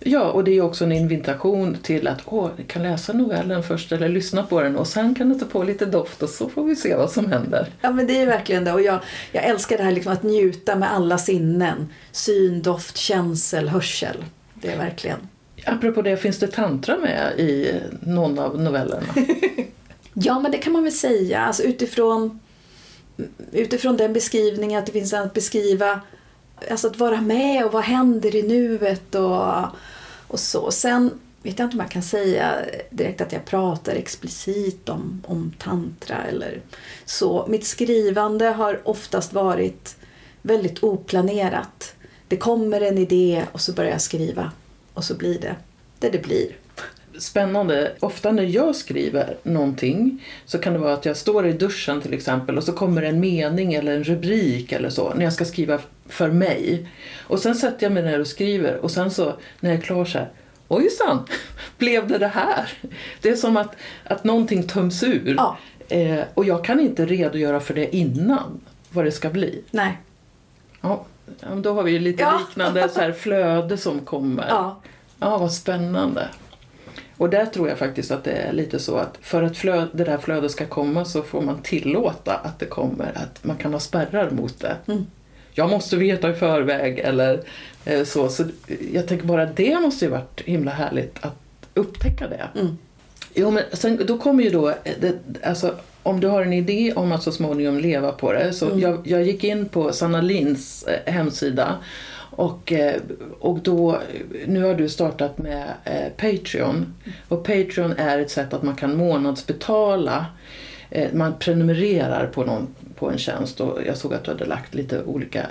Ja, 0.00 0.30
och 0.30 0.44
det 0.44 0.50
är 0.50 0.60
också 0.60 0.84
en 0.84 0.92
invitation 0.92 1.76
till 1.82 2.08
att 2.08 2.20
åh, 2.24 2.50
ni 2.56 2.64
kan 2.64 2.82
läsa 2.82 3.12
novellen 3.12 3.62
först 3.62 3.92
eller 3.92 4.08
lyssna 4.08 4.42
på 4.42 4.60
den 4.60 4.76
och 4.76 4.86
sen 4.86 5.14
kan 5.14 5.28
du 5.28 5.38
ta 5.38 5.46
på 5.46 5.62
lite 5.62 5.86
doft 5.86 6.22
och 6.22 6.28
så 6.28 6.48
får 6.48 6.64
vi 6.64 6.76
se 6.76 6.96
vad 6.96 7.10
som 7.10 7.32
händer. 7.32 7.66
Ja, 7.80 7.90
men 7.90 8.06
det 8.06 8.22
är 8.22 8.26
verkligen 8.26 8.64
det 8.64 8.72
och 8.72 8.82
jag, 8.82 8.98
jag 9.32 9.44
älskar 9.44 9.76
det 9.78 9.82
här 9.82 9.92
liksom 9.92 10.12
att 10.12 10.22
njuta 10.22 10.76
med 10.76 10.92
alla 10.92 11.18
sinnen. 11.18 11.88
Syn, 12.12 12.62
doft, 12.62 12.96
känsel, 12.96 13.68
hörsel. 13.68 14.24
Det 14.54 14.68
är 14.68 14.78
verkligen. 14.78 15.18
Apropå 15.66 16.02
det, 16.02 16.16
finns 16.16 16.38
det 16.38 16.46
tantra 16.46 16.96
med 16.96 17.32
i 17.38 17.74
någon 18.00 18.38
av 18.38 18.60
novellerna? 18.60 19.06
ja, 20.14 20.40
men 20.40 20.52
det 20.52 20.58
kan 20.58 20.72
man 20.72 20.82
väl 20.82 20.92
säga. 20.92 21.40
Alltså 21.40 21.62
utifrån, 21.62 22.40
utifrån 23.52 23.96
den 23.96 24.12
beskrivningen 24.12 24.78
att 24.78 24.86
det 24.86 24.92
finns 24.92 25.14
att 25.14 25.34
beskriva 25.34 26.00
alltså 26.70 26.86
att 26.88 26.98
vara 26.98 27.20
med 27.20 27.64
och 27.64 27.72
vad 27.72 27.84
händer 27.84 28.36
i 28.36 28.42
nuet 28.42 29.14
och, 29.14 29.64
och 30.28 30.40
så. 30.40 30.70
Sen 30.70 31.10
vet 31.42 31.58
jag 31.58 31.66
inte 31.66 31.76
om 31.76 31.80
jag 31.80 31.90
kan 31.90 32.02
säga 32.02 32.54
direkt 32.90 33.20
att 33.20 33.32
jag 33.32 33.44
pratar 33.44 33.92
explicit 33.92 34.88
om, 34.88 35.22
om 35.26 35.52
tantra 35.58 36.16
eller 36.24 36.60
så. 37.04 37.46
Mitt 37.48 37.66
skrivande 37.66 38.46
har 38.46 38.80
oftast 38.84 39.32
varit 39.32 39.96
väldigt 40.42 40.82
oplanerat. 40.82 41.94
Det 42.28 42.36
kommer 42.36 42.80
en 42.80 42.98
idé 42.98 43.44
och 43.52 43.60
så 43.60 43.72
börjar 43.72 43.90
jag 43.90 44.00
skriva 44.00 44.52
och 44.94 45.04
så 45.04 45.14
blir 45.14 45.40
det 45.40 45.56
det 45.98 46.10
det 46.10 46.22
blir 46.22 46.56
spännande. 47.18 47.92
Ofta 48.00 48.32
när 48.32 48.42
jag 48.42 48.76
skriver 48.76 49.36
någonting 49.42 50.24
så 50.46 50.58
kan 50.58 50.72
det 50.72 50.78
vara 50.78 50.92
att 50.94 51.04
jag 51.04 51.16
står 51.16 51.46
i 51.46 51.52
duschen 51.52 52.00
till 52.00 52.14
exempel 52.14 52.56
och 52.58 52.64
så 52.64 52.72
kommer 52.72 53.02
en 53.02 53.20
mening 53.20 53.74
eller 53.74 53.96
en 53.96 54.04
rubrik 54.04 54.72
eller 54.72 54.90
så 54.90 55.14
när 55.14 55.24
jag 55.24 55.32
ska 55.32 55.44
skriva 55.44 55.78
för 56.08 56.28
mig. 56.30 56.88
Och 57.20 57.38
sen 57.38 57.54
sätter 57.54 57.86
jag 57.86 57.92
mig 57.92 58.02
ner 58.02 58.20
och 58.20 58.26
skriver 58.26 58.76
och 58.76 58.90
sen 58.90 59.10
så 59.10 59.34
när 59.60 59.70
jag 59.70 59.78
är 59.78 59.82
klar 59.82 60.04
så 60.04 60.18
här 60.18 60.28
Ojsan, 60.68 61.24
blev 61.78 62.08
det 62.08 62.18
det 62.18 62.28
här? 62.28 62.72
Det 63.20 63.28
är 63.28 63.36
som 63.36 63.56
att, 63.56 63.76
att 64.04 64.24
någonting 64.24 64.62
töms 64.62 65.02
ur. 65.02 65.34
Ja. 65.36 65.56
Eh, 65.88 66.20
och 66.34 66.44
jag 66.44 66.64
kan 66.64 66.80
inte 66.80 67.06
redogöra 67.06 67.60
för 67.60 67.74
det 67.74 67.96
innan, 67.96 68.60
vad 68.90 69.04
det 69.04 69.12
ska 69.12 69.30
bli. 69.30 69.62
Nej. 69.70 69.98
Ja, 70.80 71.04
då 71.56 71.74
har 71.74 71.82
vi 71.82 71.92
ju 71.92 71.98
lite 71.98 72.22
Ja. 72.22 72.40
liknande 72.48 72.88
så 72.88 73.00
här 73.00 73.12
flöde 73.12 73.76
som 73.76 74.00
kommer. 74.00 74.46
Ja. 74.48 74.80
Ja, 75.20 75.38
vad 75.38 75.52
spännande. 75.52 76.28
Och 77.18 77.30
där 77.30 77.46
tror 77.46 77.68
jag 77.68 77.78
faktiskt 77.78 78.10
att 78.10 78.24
det 78.24 78.30
är 78.32 78.52
lite 78.52 78.78
så 78.78 78.96
att 78.96 79.18
för 79.20 79.42
att 79.42 79.52
flö- 79.52 79.88
det 79.92 80.04
där 80.04 80.18
flödet 80.18 80.50
ska 80.50 80.66
komma 80.66 81.04
så 81.04 81.22
får 81.22 81.40
man 81.40 81.58
tillåta 81.62 82.34
att 82.34 82.58
det 82.58 82.66
kommer, 82.66 83.12
att 83.14 83.44
man 83.44 83.56
kan 83.56 83.72
ha 83.72 83.80
spärrar 83.80 84.30
mot 84.30 84.60
det. 84.60 84.76
Mm. 84.86 85.06
Jag 85.52 85.70
måste 85.70 85.96
veta 85.96 86.30
i 86.30 86.34
förväg 86.34 86.98
eller 86.98 87.40
eh, 87.84 88.04
så. 88.04 88.28
Så 88.28 88.44
jag 88.92 89.06
tänker 89.08 89.26
bara 89.26 89.46
det 89.46 89.80
måste 89.80 90.04
ju 90.04 90.10
varit 90.10 90.40
himla 90.44 90.70
härligt 90.70 91.16
att 91.20 91.36
upptäcka 91.74 92.28
det. 92.28 92.60
Mm. 92.60 92.78
Jo, 93.34 93.50
men 93.50 93.62
sen, 93.72 94.00
då 94.06 94.18
kommer 94.18 94.44
ju 94.44 94.50
då, 94.50 94.68
eh, 94.68 94.74
det, 95.00 95.14
alltså, 95.42 95.74
om 96.02 96.20
du 96.20 96.26
har 96.28 96.42
en 96.42 96.52
idé 96.52 96.92
om 96.96 97.12
att 97.12 97.22
så 97.22 97.32
småningom 97.32 97.78
leva 97.78 98.12
på 98.12 98.32
det. 98.32 98.52
Så 98.52 98.66
Mm. 98.66 98.80
jag, 98.80 99.00
jag 99.06 99.22
gick 99.22 99.44
in 99.44 99.68
på 99.68 99.92
Sanna 99.92 100.20
Linds 100.20 100.82
eh, 100.82 101.12
hemsida 101.12 101.74
och, 102.38 102.72
eh, 102.72 103.00
och 103.40 103.58
då, 103.58 104.00
nu 104.46 104.62
har 104.62 104.74
du 104.74 104.88
startat 104.88 105.38
med 105.38 105.64
eh, 105.84 106.08
Patreon. 106.16 106.94
Och 107.28 107.44
Patreon 107.44 107.92
är 107.92 108.18
ett 108.18 108.30
sätt 108.30 108.54
att 108.54 108.62
man 108.62 108.76
kan 108.76 108.96
månadsbetala. 108.96 110.26
Eh, 110.90 111.12
man 111.12 111.34
prenumererar 111.38 112.26
på, 112.26 112.44
någon, 112.44 112.66
på 112.94 113.10
en 113.10 113.18
tjänst 113.18 113.60
och 113.60 113.78
jag 113.86 113.96
såg 113.96 114.14
att 114.14 114.24
du 114.24 114.30
hade 114.30 114.44
lagt 114.44 114.74
lite 114.74 115.02
olika 115.02 115.46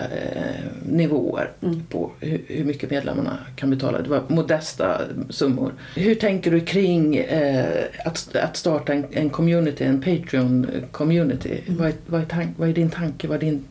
nivåer 0.86 1.52
Mm. 1.64 1.84
på 1.90 2.12
hur, 2.20 2.42
hur 2.48 2.66
mycket 2.66 2.90
medlemmarna 2.92 3.38
kan 3.56 3.70
betala. 3.70 4.02
Det 4.02 4.10
var 4.10 4.24
modesta 4.28 5.02
summor. 5.30 5.74
Hur 5.96 6.16
tänker 6.16 6.52
du 6.52 6.60
kring 6.60 7.26
att, 8.06 8.36
att 8.36 8.58
starta 8.58 8.94
en, 8.94 9.06
en 9.12 9.30
community, 9.30 9.84
en 9.84 10.02
Patreon-community? 10.04 11.62
Mm. 11.68 11.80
Vad, 11.80 11.88
är, 11.88 11.94
vad, 12.06 12.22
är 12.22 12.26
tank, 12.26 12.50
vad 12.58 12.70
är 12.70 12.74
din 12.74 12.90
tanke? 12.90 13.28
Vad 13.28 13.36
är 13.36 13.42
din, 13.42 13.66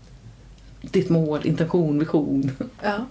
ditt 0.93 1.09
mål, 1.09 1.47
intention, 1.47 1.99
vision? 1.99 2.51
Ja. 2.83 3.07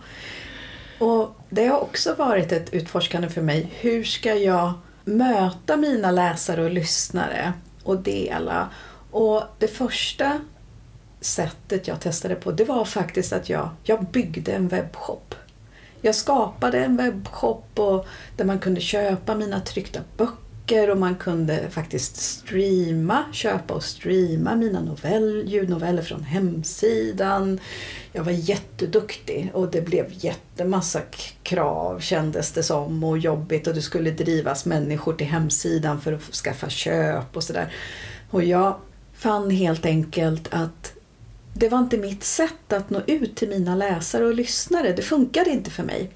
Och 0.99 1.35
det 1.49 1.65
har 1.65 1.79
också 1.79 2.13
varit 2.13 2.51
ett 2.51 2.73
utforskande 2.73 3.29
för 3.29 3.41
mig. 3.41 3.71
Hur 3.79 4.03
ska 4.03 4.33
jag 4.33 4.73
möta 5.03 5.77
mina 5.77 6.11
läsare 6.11 6.63
och 6.63 6.71
lyssnare 6.71 7.53
och 7.83 7.99
dela? 7.99 8.69
Och 9.11 9.43
det 9.59 9.67
första 9.67 10.39
sättet 11.21 11.87
jag 11.87 11.99
testade 12.01 12.35
på 12.35 12.51
det 12.51 12.65
var 12.65 12.85
faktiskt 12.85 13.33
att 13.33 13.49
jag, 13.49 13.69
jag 13.83 14.05
byggde 14.05 14.51
en 14.51 14.67
webbshop. 14.67 15.35
Jag 16.01 16.15
skapade 16.15 16.85
en 16.85 16.97
webbshop 16.97 17.79
och, 17.79 18.07
där 18.37 18.45
man 18.45 18.59
kunde 18.59 18.81
köpa 18.81 19.35
mina 19.35 19.59
tryckta 19.59 19.99
böcker 20.17 20.44
och 20.71 20.97
man 20.97 21.15
kunde 21.15 21.69
faktiskt 21.69 22.15
streama, 22.15 23.23
köpa 23.31 23.73
och 23.73 23.83
streama 23.83 24.55
mina 24.55 24.81
novell, 24.81 25.43
ljudnoveller 25.47 26.01
från 26.01 26.23
hemsidan. 26.23 27.59
Jag 28.13 28.23
var 28.23 28.31
jätteduktig 28.31 29.51
och 29.53 29.71
det 29.71 29.81
blev 29.81 30.05
jättemassa 30.11 31.01
krav 31.43 31.99
kändes 31.99 32.51
det 32.51 32.63
som 32.63 33.03
och 33.03 33.17
jobbigt 33.17 33.67
och 33.67 33.73
det 33.73 33.81
skulle 33.81 34.11
drivas 34.11 34.65
människor 34.65 35.13
till 35.13 35.27
hemsidan 35.27 36.01
för 36.01 36.13
att 36.13 36.21
skaffa 36.21 36.69
köp 36.69 37.37
och 37.37 37.43
sådär. 37.43 37.73
Och 38.29 38.43
jag 38.43 38.75
fann 39.13 39.49
helt 39.49 39.85
enkelt 39.85 40.47
att 40.51 40.93
det 41.53 41.69
var 41.69 41.79
inte 41.79 41.97
mitt 41.97 42.23
sätt 42.23 42.73
att 42.73 42.89
nå 42.89 43.01
ut 43.07 43.35
till 43.35 43.49
mina 43.49 43.75
läsare 43.75 44.25
och 44.25 44.33
lyssnare. 44.33 44.93
Det 44.93 45.01
funkade 45.01 45.49
inte 45.49 45.71
för 45.71 45.83
mig. 45.83 46.11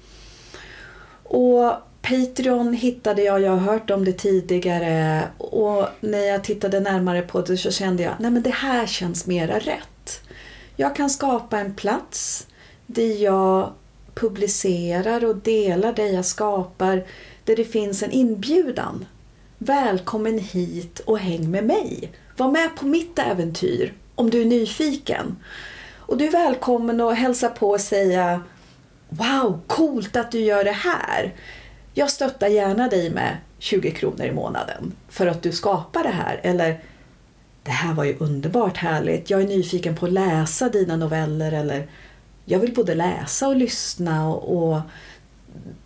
Och 1.22 1.72
Patreon 2.10 2.74
hittade 2.74 3.22
jag, 3.22 3.40
jag 3.40 3.50
har 3.50 3.72
hört 3.72 3.90
om 3.90 4.04
det 4.04 4.12
tidigare 4.12 5.22
och 5.38 5.88
när 6.00 6.18
jag 6.18 6.44
tittade 6.44 6.80
närmare 6.80 7.22
på 7.22 7.40
det 7.40 7.56
så 7.56 7.70
kände 7.70 8.02
jag, 8.02 8.14
nej 8.18 8.30
men 8.30 8.42
det 8.42 8.50
här 8.50 8.86
känns 8.86 9.26
mera 9.26 9.58
rätt. 9.58 10.22
Jag 10.76 10.96
kan 10.96 11.10
skapa 11.10 11.58
en 11.58 11.74
plats 11.74 12.46
där 12.86 13.22
jag 13.22 13.72
publicerar 14.14 15.24
och 15.24 15.36
delar 15.36 15.92
det 15.92 16.06
jag 16.08 16.24
skapar, 16.24 17.04
där 17.44 17.56
det 17.56 17.64
finns 17.64 18.02
en 18.02 18.10
inbjudan. 18.10 19.06
Välkommen 19.58 20.38
hit 20.38 21.00
och 21.00 21.18
häng 21.18 21.50
med 21.50 21.64
mig. 21.64 22.12
Var 22.36 22.50
med 22.50 22.76
på 22.76 22.86
mitt 22.86 23.18
äventyr 23.18 23.94
om 24.14 24.30
du 24.30 24.40
är 24.40 24.46
nyfiken. 24.46 25.36
Och 25.96 26.16
du 26.16 26.26
är 26.26 26.32
välkommen 26.32 27.00
att 27.00 27.18
hälsa 27.18 27.48
på 27.48 27.70
och 27.70 27.80
säga 27.80 28.42
Wow, 29.08 29.60
coolt 29.66 30.16
att 30.16 30.30
du 30.30 30.40
gör 30.40 30.64
det 30.64 30.72
här. 30.72 31.34
Jag 31.94 32.10
stöttar 32.10 32.48
gärna 32.48 32.88
dig 32.88 33.10
med 33.10 33.36
20 33.58 33.90
kronor 33.90 34.26
i 34.26 34.32
månaden 34.32 34.92
för 35.08 35.26
att 35.26 35.42
du 35.42 35.52
skapar 35.52 36.02
det 36.02 36.08
här. 36.08 36.40
Eller 36.42 36.80
Det 37.62 37.70
här 37.70 37.94
var 37.94 38.04
ju 38.04 38.16
underbart 38.18 38.76
härligt. 38.76 39.30
Jag 39.30 39.42
är 39.42 39.46
nyfiken 39.46 39.96
på 39.96 40.06
att 40.06 40.12
läsa 40.12 40.68
dina 40.68 40.96
noveller. 40.96 41.52
Eller 41.52 41.86
Jag 42.44 42.58
vill 42.58 42.74
både 42.74 42.94
läsa 42.94 43.48
och 43.48 43.56
lyssna 43.56 44.28
och, 44.28 44.72
och 44.72 44.80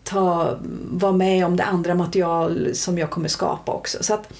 ta, 0.04 0.58
vara 0.84 1.12
med 1.12 1.46
om 1.46 1.56
det 1.56 1.64
andra 1.64 1.94
material 1.94 2.74
som 2.74 2.98
jag 2.98 3.10
kommer 3.10 3.28
skapa 3.28 3.72
också. 3.72 4.02
Så 4.02 4.14
att 4.14 4.32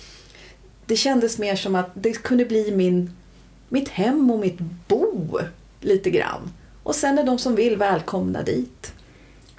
Det 0.86 0.96
kändes 0.96 1.38
mer 1.38 1.56
som 1.56 1.74
att 1.74 1.90
det 1.94 2.12
kunde 2.12 2.44
bli 2.44 2.76
min, 2.76 3.16
mitt 3.68 3.88
hem 3.88 4.30
och 4.30 4.38
mitt 4.38 4.58
bo 4.88 5.38
lite 5.80 6.10
grann. 6.10 6.52
Och 6.82 6.94
sen 6.94 7.18
är 7.18 7.24
de 7.24 7.38
som 7.38 7.54
vill 7.54 7.76
välkomna 7.76 8.42
dit. 8.42 8.92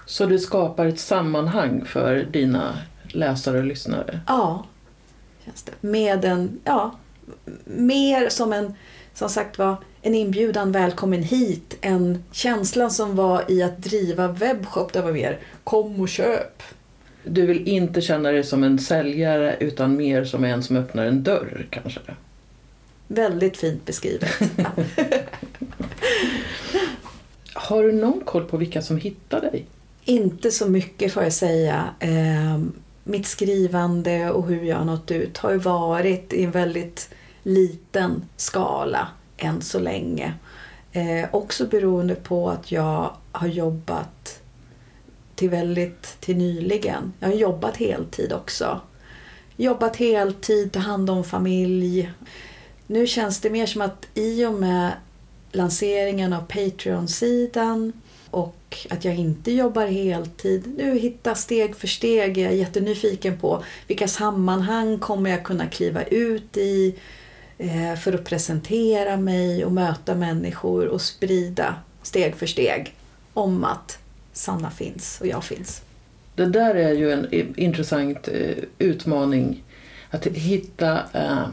Så 0.05 0.25
du 0.25 0.39
skapar 0.39 0.85
ett 0.85 0.99
sammanhang 0.99 1.85
för 1.85 2.23
dina 2.31 2.77
läsare 3.07 3.57
och 3.57 3.65
lyssnare? 3.65 4.19
Ja, 4.27 4.65
känns 5.45 5.63
det. 5.63 5.71
Med 5.81 6.25
en, 6.25 6.59
ja, 6.63 6.95
mer 7.65 8.29
som 8.29 8.53
en, 8.53 8.73
som 9.13 9.29
sagt 9.29 9.57
var, 9.57 9.75
en 10.01 10.15
inbjudan 10.15 10.71
välkommen 10.71 11.23
hit. 11.23 11.77
En 11.81 12.23
känslan 12.31 12.91
som 12.91 13.15
var 13.15 13.43
i 13.47 13.63
att 13.63 13.77
driva 13.77 14.27
webbshop, 14.27 14.93
där 14.93 15.01
var 15.01 15.11
mer 15.11 15.39
kom 15.63 16.01
och 16.01 16.09
köp. 16.09 16.63
Du 17.23 17.45
vill 17.45 17.67
inte 17.67 18.01
känna 18.01 18.31
dig 18.31 18.43
som 18.43 18.63
en 18.63 18.79
säljare 18.79 19.57
utan 19.59 19.97
mer 19.97 20.25
som 20.25 20.43
en 20.43 20.63
som 20.63 20.75
öppnar 20.75 21.05
en 21.05 21.23
dörr 21.23 21.67
kanske? 21.69 21.99
Väldigt 23.07 23.57
fint 23.57 23.85
beskrivet. 23.85 24.29
Har 27.53 27.83
du 27.83 27.91
någon 27.91 28.21
koll 28.25 28.45
på 28.45 28.57
vilka 28.57 28.81
som 28.81 28.97
hittar 28.97 29.41
dig? 29.41 29.65
Inte 30.05 30.51
så 30.51 30.69
mycket 30.69 31.13
får 31.13 31.23
jag 31.23 31.33
säga. 31.33 31.89
Eh, 31.99 32.59
mitt 33.03 33.27
skrivande 33.27 34.31
och 34.31 34.47
hur 34.47 34.63
jag 34.63 34.77
har 34.77 34.85
nått 34.85 35.11
ut 35.11 35.37
har 35.37 35.51
ju 35.51 35.57
varit 35.57 36.33
i 36.33 36.43
en 36.43 36.51
väldigt 36.51 37.09
liten 37.43 38.25
skala 38.37 39.07
än 39.37 39.61
så 39.61 39.79
länge. 39.79 40.33
Eh, 40.91 41.29
också 41.31 41.67
beroende 41.67 42.15
på 42.15 42.49
att 42.49 42.71
jag 42.71 43.15
har 43.31 43.47
jobbat 43.47 44.41
till 45.35 45.49
väldigt 45.49 46.17
till 46.19 46.37
nyligen. 46.37 47.13
Jag 47.19 47.27
har 47.27 47.35
jobbat 47.35 47.77
heltid 47.77 48.33
också. 48.33 48.81
Jobbat 49.55 49.95
heltid, 49.95 50.71
ta 50.71 50.79
hand 50.79 51.09
om 51.09 51.23
familj. 51.23 52.11
Nu 52.87 53.07
känns 53.07 53.39
det 53.39 53.49
mer 53.49 53.65
som 53.65 53.81
att 53.81 54.07
i 54.13 54.45
och 54.45 54.53
med 54.53 54.91
lanseringen 55.51 56.33
av 56.33 56.41
Patreon-sidan 56.41 57.93
och 58.35 58.77
att 58.89 59.05
jag 59.05 59.15
inte 59.15 59.51
jobbar 59.51 59.85
heltid. 59.85 60.73
Nu 60.77 60.97
hitta 60.97 61.35
steg 61.35 61.75
för 61.75 61.87
steg. 61.87 62.37
Jag 62.37 62.51
är 62.51 62.55
jättenyfiken 62.55 63.37
på 63.37 63.63
vilka 63.87 64.07
sammanhang 64.07 64.99
kommer 64.99 65.29
jag 65.29 65.43
kunna 65.43 65.67
kliva 65.67 66.03
ut 66.03 66.57
i 66.57 66.95
eh, 67.57 67.95
för 67.95 68.13
att 68.13 68.23
presentera 68.23 69.17
mig 69.17 69.65
och 69.65 69.71
möta 69.71 70.15
människor 70.15 70.87
och 70.87 71.01
sprida 71.01 71.75
steg 72.01 72.35
för 72.35 72.45
steg 72.45 72.95
om 73.33 73.63
att 73.63 73.97
Sanna 74.33 74.71
finns 74.71 75.21
och 75.21 75.27
jag 75.27 75.43
finns. 75.43 75.81
Det 76.35 76.45
där 76.45 76.75
är 76.75 76.93
ju 76.93 77.11
en 77.11 77.27
intressant 77.59 78.27
eh, 78.27 78.63
utmaning. 78.77 79.63
Att 80.09 80.27
hitta 80.27 81.03
eh, 81.13 81.47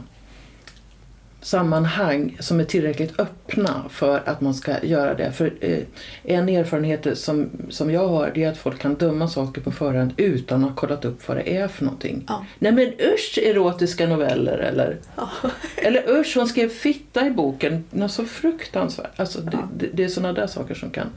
sammanhang 1.43 2.37
som 2.39 2.59
är 2.59 2.63
tillräckligt 2.63 3.19
öppna 3.19 3.85
för 3.89 4.21
att 4.25 4.41
man 4.41 4.53
ska 4.53 4.83
göra 4.83 5.13
det. 5.13 5.31
För 5.31 5.53
eh, 5.61 5.79
en 6.23 6.49
erfarenhet 6.49 7.17
som, 7.17 7.49
som 7.69 7.91
jag 7.91 8.07
har 8.07 8.31
det 8.35 8.43
är 8.43 8.51
att 8.51 8.57
folk 8.57 8.79
kan 8.79 8.95
döma 8.95 9.27
saker 9.27 9.61
på 9.61 9.71
förhand 9.71 10.13
utan 10.17 10.63
att 10.63 10.69
ha 10.69 10.75
kollat 10.75 11.05
upp 11.05 11.27
vad 11.27 11.37
det 11.37 11.57
är 11.57 11.67
för 11.67 11.85
någonting. 11.85 12.23
Ja. 12.27 12.45
Nej 12.59 12.71
men 12.71 12.87
usch 13.13 13.39
erotiska 13.43 14.07
noveller 14.07 14.57
eller, 14.57 14.97
Ja. 15.15 15.29
eller 15.75 16.09
usch 16.19 16.37
hon 16.37 16.47
skrev 16.47 16.69
fitta 16.69 17.27
i 17.27 17.31
boken. 17.31 17.83
Något 17.89 18.11
så 18.11 18.25
fruktansvärt. 18.25 19.19
Alltså, 19.19 19.41
det, 19.41 19.49
Ja. 19.53 19.69
det, 19.77 19.87
det 19.93 20.03
är 20.03 20.07
sådana 20.07 20.33
där 20.33 20.47
saker 20.47 20.75
som 20.75 20.89
kan 20.89 21.07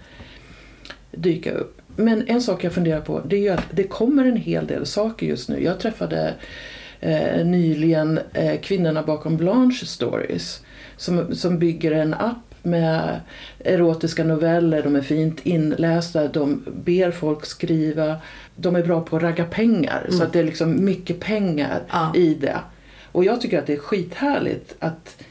dyka 1.12 1.52
upp. 1.52 1.80
Men 1.96 2.28
en 2.28 2.42
sak 2.42 2.64
jag 2.64 2.72
funderar 2.72 3.00
på 3.00 3.20
det 3.20 3.36
är 3.36 3.40
ju 3.40 3.48
att 3.48 3.64
det 3.70 3.82
kommer 3.84 4.24
en 4.24 4.36
hel 4.36 4.66
del 4.66 4.86
saker 4.86 5.26
just 5.26 5.48
nu. 5.48 5.64
Jag 5.64 5.80
träffade 5.80 6.34
eh, 7.00 7.44
nyligen 7.46 8.20
eh, 8.32 8.60
kvinnorna 8.60 9.02
bakom 9.02 9.36
Blanche 9.36 9.86
Stories 9.86 10.60
som, 10.96 11.34
som 11.34 11.58
bygger 11.58 11.92
en 11.92 12.14
app 12.14 12.36
med 12.62 13.20
erotiska 13.58 14.24
noveller, 14.24 14.82
de 14.82 14.96
är 14.96 15.00
fint 15.00 15.46
inlästa, 15.46 16.28
de 16.28 16.64
ber 16.84 17.10
folk 17.10 17.46
skriva, 17.46 18.16
de 18.56 18.76
är 18.76 18.82
bra 18.82 19.00
på 19.00 19.16
att 19.16 19.22
ragga 19.22 19.44
pengar 19.44 20.00
mm. 20.04 20.18
så 20.18 20.24
att 20.24 20.32
det 20.32 20.38
är 20.38 20.44
liksom 20.44 20.84
mycket 20.84 21.20
pengar 21.20 21.82
ja. 21.90 22.12
i 22.14 22.34
det. 22.34 22.60
Och 23.12 23.24
jag 23.24 23.40
tycker 23.40 23.58
att 23.58 23.66
det 23.66 23.72
är 23.72 23.78
skithärligt 23.78 24.74
att, 24.78 25.24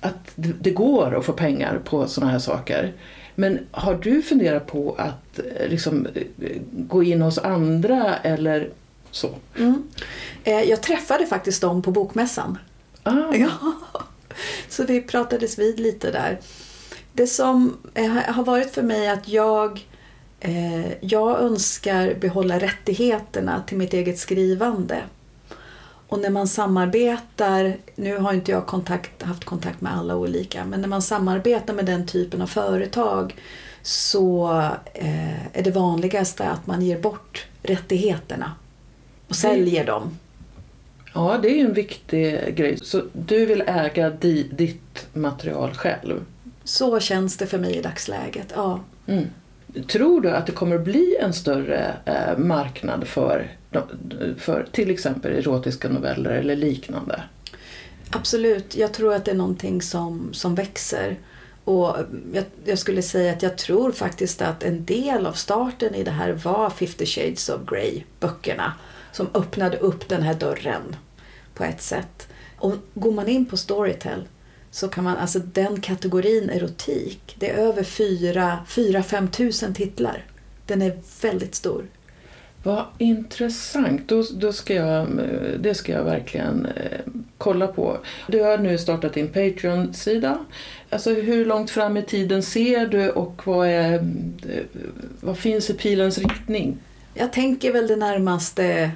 att 0.00 0.32
det 0.36 0.70
går 0.70 1.14
att 1.18 1.24
få 1.24 1.32
pengar 1.32 1.80
på 1.84 2.06
sådana 2.06 2.32
här 2.32 2.38
saker. 2.38 2.92
Men 3.34 3.58
har 3.70 3.94
du 3.94 4.22
funderat 4.22 4.66
på 4.66 4.94
att 4.98 5.38
eh, 5.38 5.68
liksom, 5.68 6.06
eh, 6.14 6.56
gå 6.72 7.02
in 7.02 7.22
hos 7.22 7.38
andra 7.38 8.16
eller 8.16 8.70
så? 9.10 9.34
Mm. 9.56 9.82
Eh, 10.44 10.62
jag 10.62 10.82
träffade 10.82 11.26
faktiskt 11.26 11.62
dem 11.62 11.82
på 11.82 11.90
bokmässan. 11.90 12.58
Ah. 13.02 13.34
Ja. 13.34 13.50
Så 14.68 14.84
vi 14.84 15.00
pratades 15.00 15.58
vid 15.58 15.80
lite 15.80 16.10
där. 16.10 16.40
Det 17.12 17.26
som 17.26 17.76
har 18.26 18.44
varit 18.44 18.74
för 18.74 18.82
mig 18.82 19.08
att 19.08 19.28
jag, 19.28 19.86
jag 21.00 21.40
önskar 21.40 22.14
behålla 22.14 22.58
rättigheterna 22.58 23.62
till 23.66 23.78
mitt 23.78 23.94
eget 23.94 24.18
skrivande. 24.18 25.02
Och 26.08 26.18
när 26.18 26.30
man 26.30 26.48
samarbetar, 26.48 27.76
nu 27.94 28.16
har 28.16 28.32
inte 28.32 28.52
jag 28.52 28.66
kontakt, 28.66 29.22
haft 29.22 29.44
kontakt 29.44 29.80
med 29.80 29.96
alla 29.96 30.16
olika, 30.16 30.64
men 30.64 30.80
när 30.80 30.88
man 30.88 31.02
samarbetar 31.02 31.74
med 31.74 31.86
den 31.86 32.06
typen 32.06 32.42
av 32.42 32.46
företag 32.46 33.34
så 33.82 34.50
eh, 34.94 35.56
är 35.56 35.62
det 35.62 35.70
vanligaste 35.70 36.48
att 36.48 36.66
man 36.66 36.82
ger 36.82 37.00
bort 37.00 37.46
rättigheterna 37.62 38.52
och 39.28 39.36
säljer 39.36 39.86
dem. 39.86 40.18
Ja, 41.14 41.38
det 41.42 41.60
är 41.60 41.64
en 41.64 41.72
viktig 41.72 42.56
grej. 42.56 42.78
Så 42.82 43.02
du 43.12 43.46
vill 43.46 43.62
äga 43.66 44.10
di, 44.10 44.42
ditt 44.42 45.06
material 45.12 45.70
själv? 45.74 46.24
Så 46.64 47.00
känns 47.00 47.36
det 47.36 47.46
för 47.46 47.58
mig 47.58 47.76
i 47.76 47.82
dagsläget, 47.82 48.52
ja. 48.56 48.80
Mm. 49.06 49.26
Tror 49.86 50.20
du 50.20 50.30
att 50.30 50.46
det 50.46 50.52
kommer 50.52 50.78
bli 50.78 51.16
en 51.20 51.32
större 51.32 51.94
eh, 52.04 52.38
marknad 52.38 53.06
för 53.06 53.48
för 54.38 54.66
till 54.72 54.90
exempel 54.90 55.32
erotiska 55.32 55.88
noveller 55.88 56.30
eller 56.30 56.56
liknande? 56.56 57.22
Absolut, 58.10 58.76
jag 58.76 58.92
tror 58.92 59.14
att 59.14 59.24
det 59.24 59.30
är 59.30 59.34
någonting 59.34 59.82
som, 59.82 60.28
som 60.32 60.54
växer. 60.54 61.18
Och 61.64 61.96
jag, 62.32 62.44
jag, 62.64 62.78
skulle 62.78 63.02
säga 63.02 63.32
att 63.32 63.42
jag 63.42 63.58
tror 63.58 63.92
faktiskt 63.92 64.42
att 64.42 64.62
en 64.62 64.84
del 64.84 65.26
av 65.26 65.32
starten 65.32 65.94
i 65.94 66.04
det 66.04 66.10
här 66.10 66.32
var 66.32 66.70
50 66.70 67.06
shades 67.06 67.48
of 67.48 67.60
Grey 67.66 68.02
böckerna 68.20 68.74
som 69.12 69.28
öppnade 69.34 69.76
upp 69.76 70.08
den 70.08 70.22
här 70.22 70.34
dörren 70.34 70.96
på 71.54 71.64
ett 71.64 71.82
sätt. 71.82 72.28
Och 72.58 72.74
går 72.94 73.12
man 73.12 73.28
in 73.28 73.46
på 73.46 73.56
Storytel 73.56 74.28
så 74.70 74.88
kan 74.88 75.04
man, 75.04 75.16
alltså 75.16 75.38
den 75.38 75.80
kategorin 75.80 76.50
erotik, 76.50 77.36
det 77.38 77.50
är 77.50 77.54
över 77.54 77.82
4-5 77.82 79.30
tusen 79.30 79.74
titlar. 79.74 80.24
Den 80.66 80.82
är 80.82 80.98
väldigt 81.22 81.54
stor. 81.54 81.84
Vad 82.62 82.84
intressant. 82.98 84.08
Då, 84.08 84.24
då 84.32 84.52
ska 84.52 84.74
jag, 84.74 85.08
det 85.60 85.74
ska 85.74 85.92
jag 85.92 86.04
verkligen 86.04 86.66
eh, 86.66 86.98
kolla 87.38 87.66
på. 87.66 87.98
Du 88.28 88.42
har 88.42 88.58
nu 88.58 88.78
startat 88.78 89.14
din 89.14 89.28
Patreon-sida. 89.28 90.38
Alltså 90.90 91.14
hur 91.14 91.44
långt 91.44 91.70
fram 91.70 91.96
i 91.96 92.02
tiden 92.02 92.42
ser 92.42 92.86
du 92.86 93.10
och 93.10 93.46
vad, 93.46 93.68
är, 93.68 93.94
eh, 93.94 94.00
vad 95.20 95.38
finns 95.38 95.70
i 95.70 95.74
pilens 95.74 96.18
riktning? 96.18 96.78
Jag 97.14 97.32
tänker 97.32 97.72
väl 97.72 97.86
det 97.86 97.96
närmaste 97.96 98.90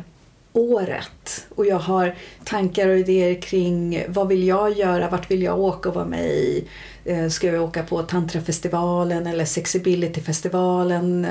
året 0.53 1.47
och 1.55 1.67
jag 1.67 1.79
har 1.79 2.15
tankar 2.45 2.89
och 2.89 2.99
idéer 2.99 3.41
kring 3.41 4.05
vad 4.09 4.29
vill 4.29 4.47
jag 4.47 4.79
göra, 4.79 5.11
vart 5.11 5.31
vill 5.31 5.43
jag 5.43 5.61
åka 5.61 5.89
och 5.89 5.95
vara 5.95 6.05
med 6.05 6.27
i? 6.27 6.69
Eh, 7.05 7.29
ska 7.29 7.47
jag 7.47 7.63
åka 7.63 7.83
på 7.83 8.03
Tantrafestivalen 8.03 9.27
eller 9.27 9.45
sexibilityfestivalen? 9.45 11.27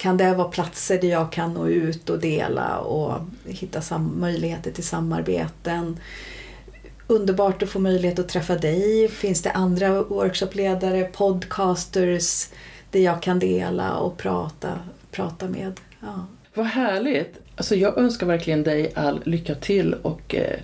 kan 0.00 0.16
det 0.16 0.34
vara 0.34 0.48
platser 0.48 1.00
där 1.00 1.08
jag 1.08 1.32
kan 1.32 1.54
nå 1.54 1.68
ut 1.68 2.10
och 2.10 2.18
dela 2.18 2.78
och 2.78 3.20
hitta 3.44 3.98
möjligheter 3.98 4.70
till 4.70 4.84
samarbeten. 4.84 6.00
Underbart 7.06 7.62
att 7.62 7.68
få 7.68 7.78
möjlighet 7.78 8.18
att 8.18 8.28
träffa 8.28 8.56
dig. 8.56 9.08
Finns 9.08 9.42
det 9.42 9.50
andra 9.50 10.02
workshopledare, 10.02 11.04
podcasters 11.04 12.48
där 12.90 13.00
jag 13.00 13.22
kan 13.22 13.38
dela 13.38 13.96
och 13.96 14.16
prata, 14.16 14.78
prata 15.10 15.48
med? 15.48 15.80
Ja. 16.00 16.26
Vad 16.54 16.66
härligt! 16.66 17.40
Alltså 17.56 17.74
jag 17.74 17.98
önskar 17.98 18.26
verkligen 18.26 18.62
dig 18.62 18.92
all 18.94 19.20
lycka 19.24 19.54
till 19.54 19.94
och 19.94 20.34
eh, 20.34 20.58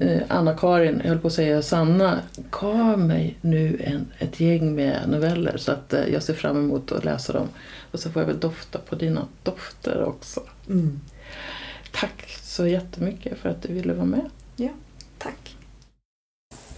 eh 0.00 0.22
Anna-Karin, 0.28 1.00
jag 1.02 1.08
höll 1.08 1.18
på 1.18 1.26
att 1.26 1.32
säga 1.32 1.62
Sanna, 1.62 2.20
gav 2.50 2.98
mig 2.98 3.36
nu 3.40 3.80
en, 3.84 4.12
ett 4.18 4.40
gäng 4.40 4.74
med 4.74 5.08
noveller 5.08 5.56
så 5.56 5.72
att 5.72 5.92
eh, 5.92 6.06
jag 6.06 6.22
ser 6.22 6.34
fram 6.34 6.56
emot 6.56 6.92
att 6.92 7.04
läsa 7.04 7.32
dem. 7.32 7.48
Och 7.90 8.00
så 8.00 8.10
får 8.10 8.22
jag 8.22 8.26
väl 8.26 8.40
dofta 8.40 8.78
på 8.78 8.94
dina 8.94 9.26
dofter 9.42 10.04
också. 10.04 10.40
Mm. 10.68 11.00
Tack 11.92 12.36
så 12.42 12.66
jättemycket 12.66 13.38
för 13.38 13.48
att 13.48 13.62
du 13.62 13.72
ville 13.72 13.94
vara 13.94 14.06
med. 14.06 14.30
Ja, 14.56 14.70
tack. 15.18 15.56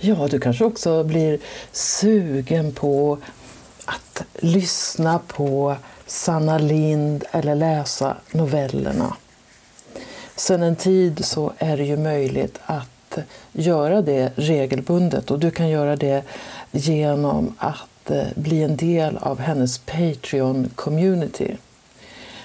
Ja, 0.00 0.28
du 0.30 0.40
kanske 0.40 0.64
också 0.64 1.04
blir 1.04 1.38
sugen 1.72 2.72
på 2.72 3.18
att 3.84 4.24
lyssna 4.34 5.18
på 5.18 5.76
Sanna 6.08 6.58
Lind 6.58 7.24
eller 7.32 7.54
läsa 7.54 8.16
novellerna. 8.32 9.16
Sen 10.36 10.62
en 10.62 10.76
tid 10.76 11.24
så 11.24 11.52
är 11.58 11.76
det 11.76 11.84
ju 11.84 11.96
möjligt 11.96 12.58
att 12.66 13.18
göra 13.52 14.02
det 14.02 14.32
regelbundet 14.36 15.30
och 15.30 15.38
du 15.38 15.50
kan 15.50 15.68
göra 15.68 15.96
det 15.96 16.22
genom 16.70 17.54
att 17.58 18.10
eh, 18.10 18.26
bli 18.34 18.62
en 18.62 18.76
del 18.76 19.16
av 19.16 19.38
hennes 19.40 19.80
Patreon-community. 19.86 21.56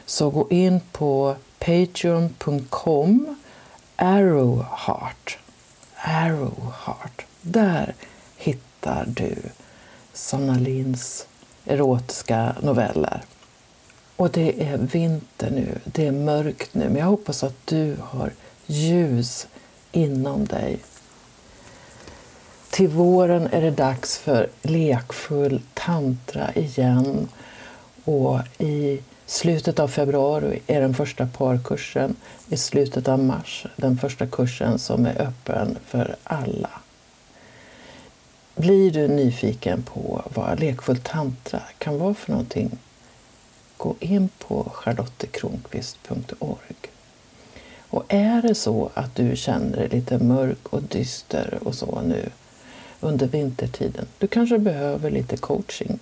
Så 0.05 0.29
gå 0.29 0.47
in 0.49 0.79
på 0.91 1.35
patreon.com 1.59 3.35
arrowheart. 3.95 5.37
Arrowheart. 5.95 7.25
Där 7.41 7.93
hittar 8.37 9.05
du 9.07 9.35
Sanna 10.13 10.53
Linds 10.53 11.27
erotiska 11.65 12.55
noveller. 12.61 13.21
Och 14.15 14.31
det 14.31 14.63
är 14.63 14.77
vinter 14.77 15.49
nu, 15.49 15.79
det 15.85 16.07
är 16.07 16.11
mörkt 16.11 16.73
nu, 16.73 16.89
men 16.89 16.95
jag 16.95 17.05
hoppas 17.05 17.43
att 17.43 17.67
du 17.67 17.97
har 18.01 18.31
ljus 18.67 19.47
inom 19.91 20.45
dig 20.45 20.79
till 22.73 22.87
våren 22.87 23.49
är 23.51 23.61
det 23.61 23.71
dags 23.71 24.17
för 24.17 24.49
lekfull 24.61 25.61
tantra 25.73 26.53
igen. 26.53 27.27
Och 28.03 28.39
i 28.57 28.99
slutet 29.25 29.79
av 29.79 29.87
februari 29.87 30.59
är 30.67 30.81
den 30.81 30.93
första 30.93 31.27
parkursen. 31.27 32.15
I 32.49 32.57
slutet 32.57 33.07
av 33.07 33.19
mars 33.19 33.65
den 33.75 33.97
första 33.97 34.27
kursen 34.27 34.79
som 34.79 35.05
är 35.05 35.21
öppen 35.21 35.77
för 35.85 36.15
alla. 36.23 36.69
Blir 38.55 38.91
du 38.91 39.07
nyfiken 39.07 39.83
på 39.83 40.23
vad 40.33 40.59
lekfull 40.59 40.97
tantra 40.97 41.61
kan 41.77 41.99
vara 41.99 42.13
för 42.13 42.31
någonting? 42.31 42.71
Gå 43.83 43.95
in 43.99 44.29
på 44.37 44.71
charlottekronqvist.org. 44.73 46.75
Och 47.79 48.03
är 48.07 48.41
det 48.41 48.55
så 48.55 48.89
att 48.93 49.15
du 49.15 49.35
känner 49.35 49.77
dig 49.77 49.89
lite 49.89 50.17
mörk 50.17 50.67
och 50.69 50.83
dyster 50.83 51.59
och 51.63 51.75
så 51.75 52.01
nu 52.01 52.29
under 52.99 53.27
vintertiden. 53.27 54.05
Du 54.17 54.27
kanske 54.27 54.57
behöver 54.57 55.11
lite 55.11 55.37
coaching. 55.37 55.99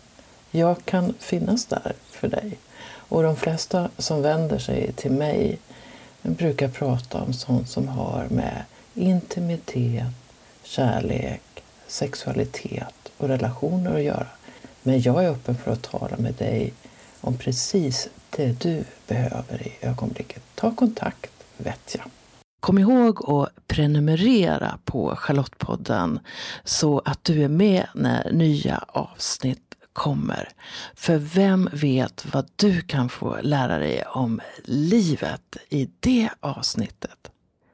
Jag 0.51 0.85
kan 0.85 1.13
finnas 1.19 1.65
där 1.65 1.93
för 2.09 2.27
dig. 2.27 2.57
Och 2.83 3.23
de 3.23 3.35
flesta 3.35 3.89
som 3.97 4.21
vänder 4.21 4.59
sig 4.59 4.93
till 4.93 5.11
mig 5.11 5.57
brukar 6.21 6.67
prata 6.67 7.21
om 7.21 7.33
sånt 7.33 7.69
som 7.69 7.87
har 7.87 8.27
med 8.29 8.63
intimitet, 8.93 10.13
kärlek, 10.63 11.63
sexualitet 11.87 13.11
och 13.17 13.27
relationer 13.27 13.95
att 13.95 14.03
göra. 14.03 14.27
Men 14.83 15.01
jag 15.01 15.23
är 15.23 15.29
öppen 15.29 15.57
för 15.57 15.71
att 15.71 15.81
tala 15.81 16.17
med 16.17 16.33
dig 16.33 16.73
om 17.21 17.37
precis 17.37 18.09
det 18.29 18.61
du 18.61 18.83
behöver 19.07 19.67
i 19.67 19.85
ögonblicket. 19.85 20.43
Ta 20.55 20.75
kontakt, 20.75 21.31
vet 21.57 21.95
jag. 21.97 22.05
Kom 22.59 22.77
ihåg 22.77 23.29
att 23.29 23.67
prenumerera 23.67 24.79
på 24.85 25.15
Charlottepodden 25.15 26.19
så 26.63 27.01
att 27.05 27.23
du 27.23 27.43
är 27.43 27.47
med 27.47 27.87
när 27.95 28.31
nya 28.31 28.83
avsnitt 28.87 29.71
kommer. 29.93 30.49
För 30.95 31.17
vem 31.17 31.69
vet 31.73 32.25
vad 32.33 32.49
du 32.55 32.81
kan 32.81 33.09
få 33.09 33.37
lära 33.41 33.77
dig 33.77 34.03
om 34.05 34.41
livet 34.63 35.57
i 35.69 35.89
det 35.99 36.29
avsnittet? 36.39 37.20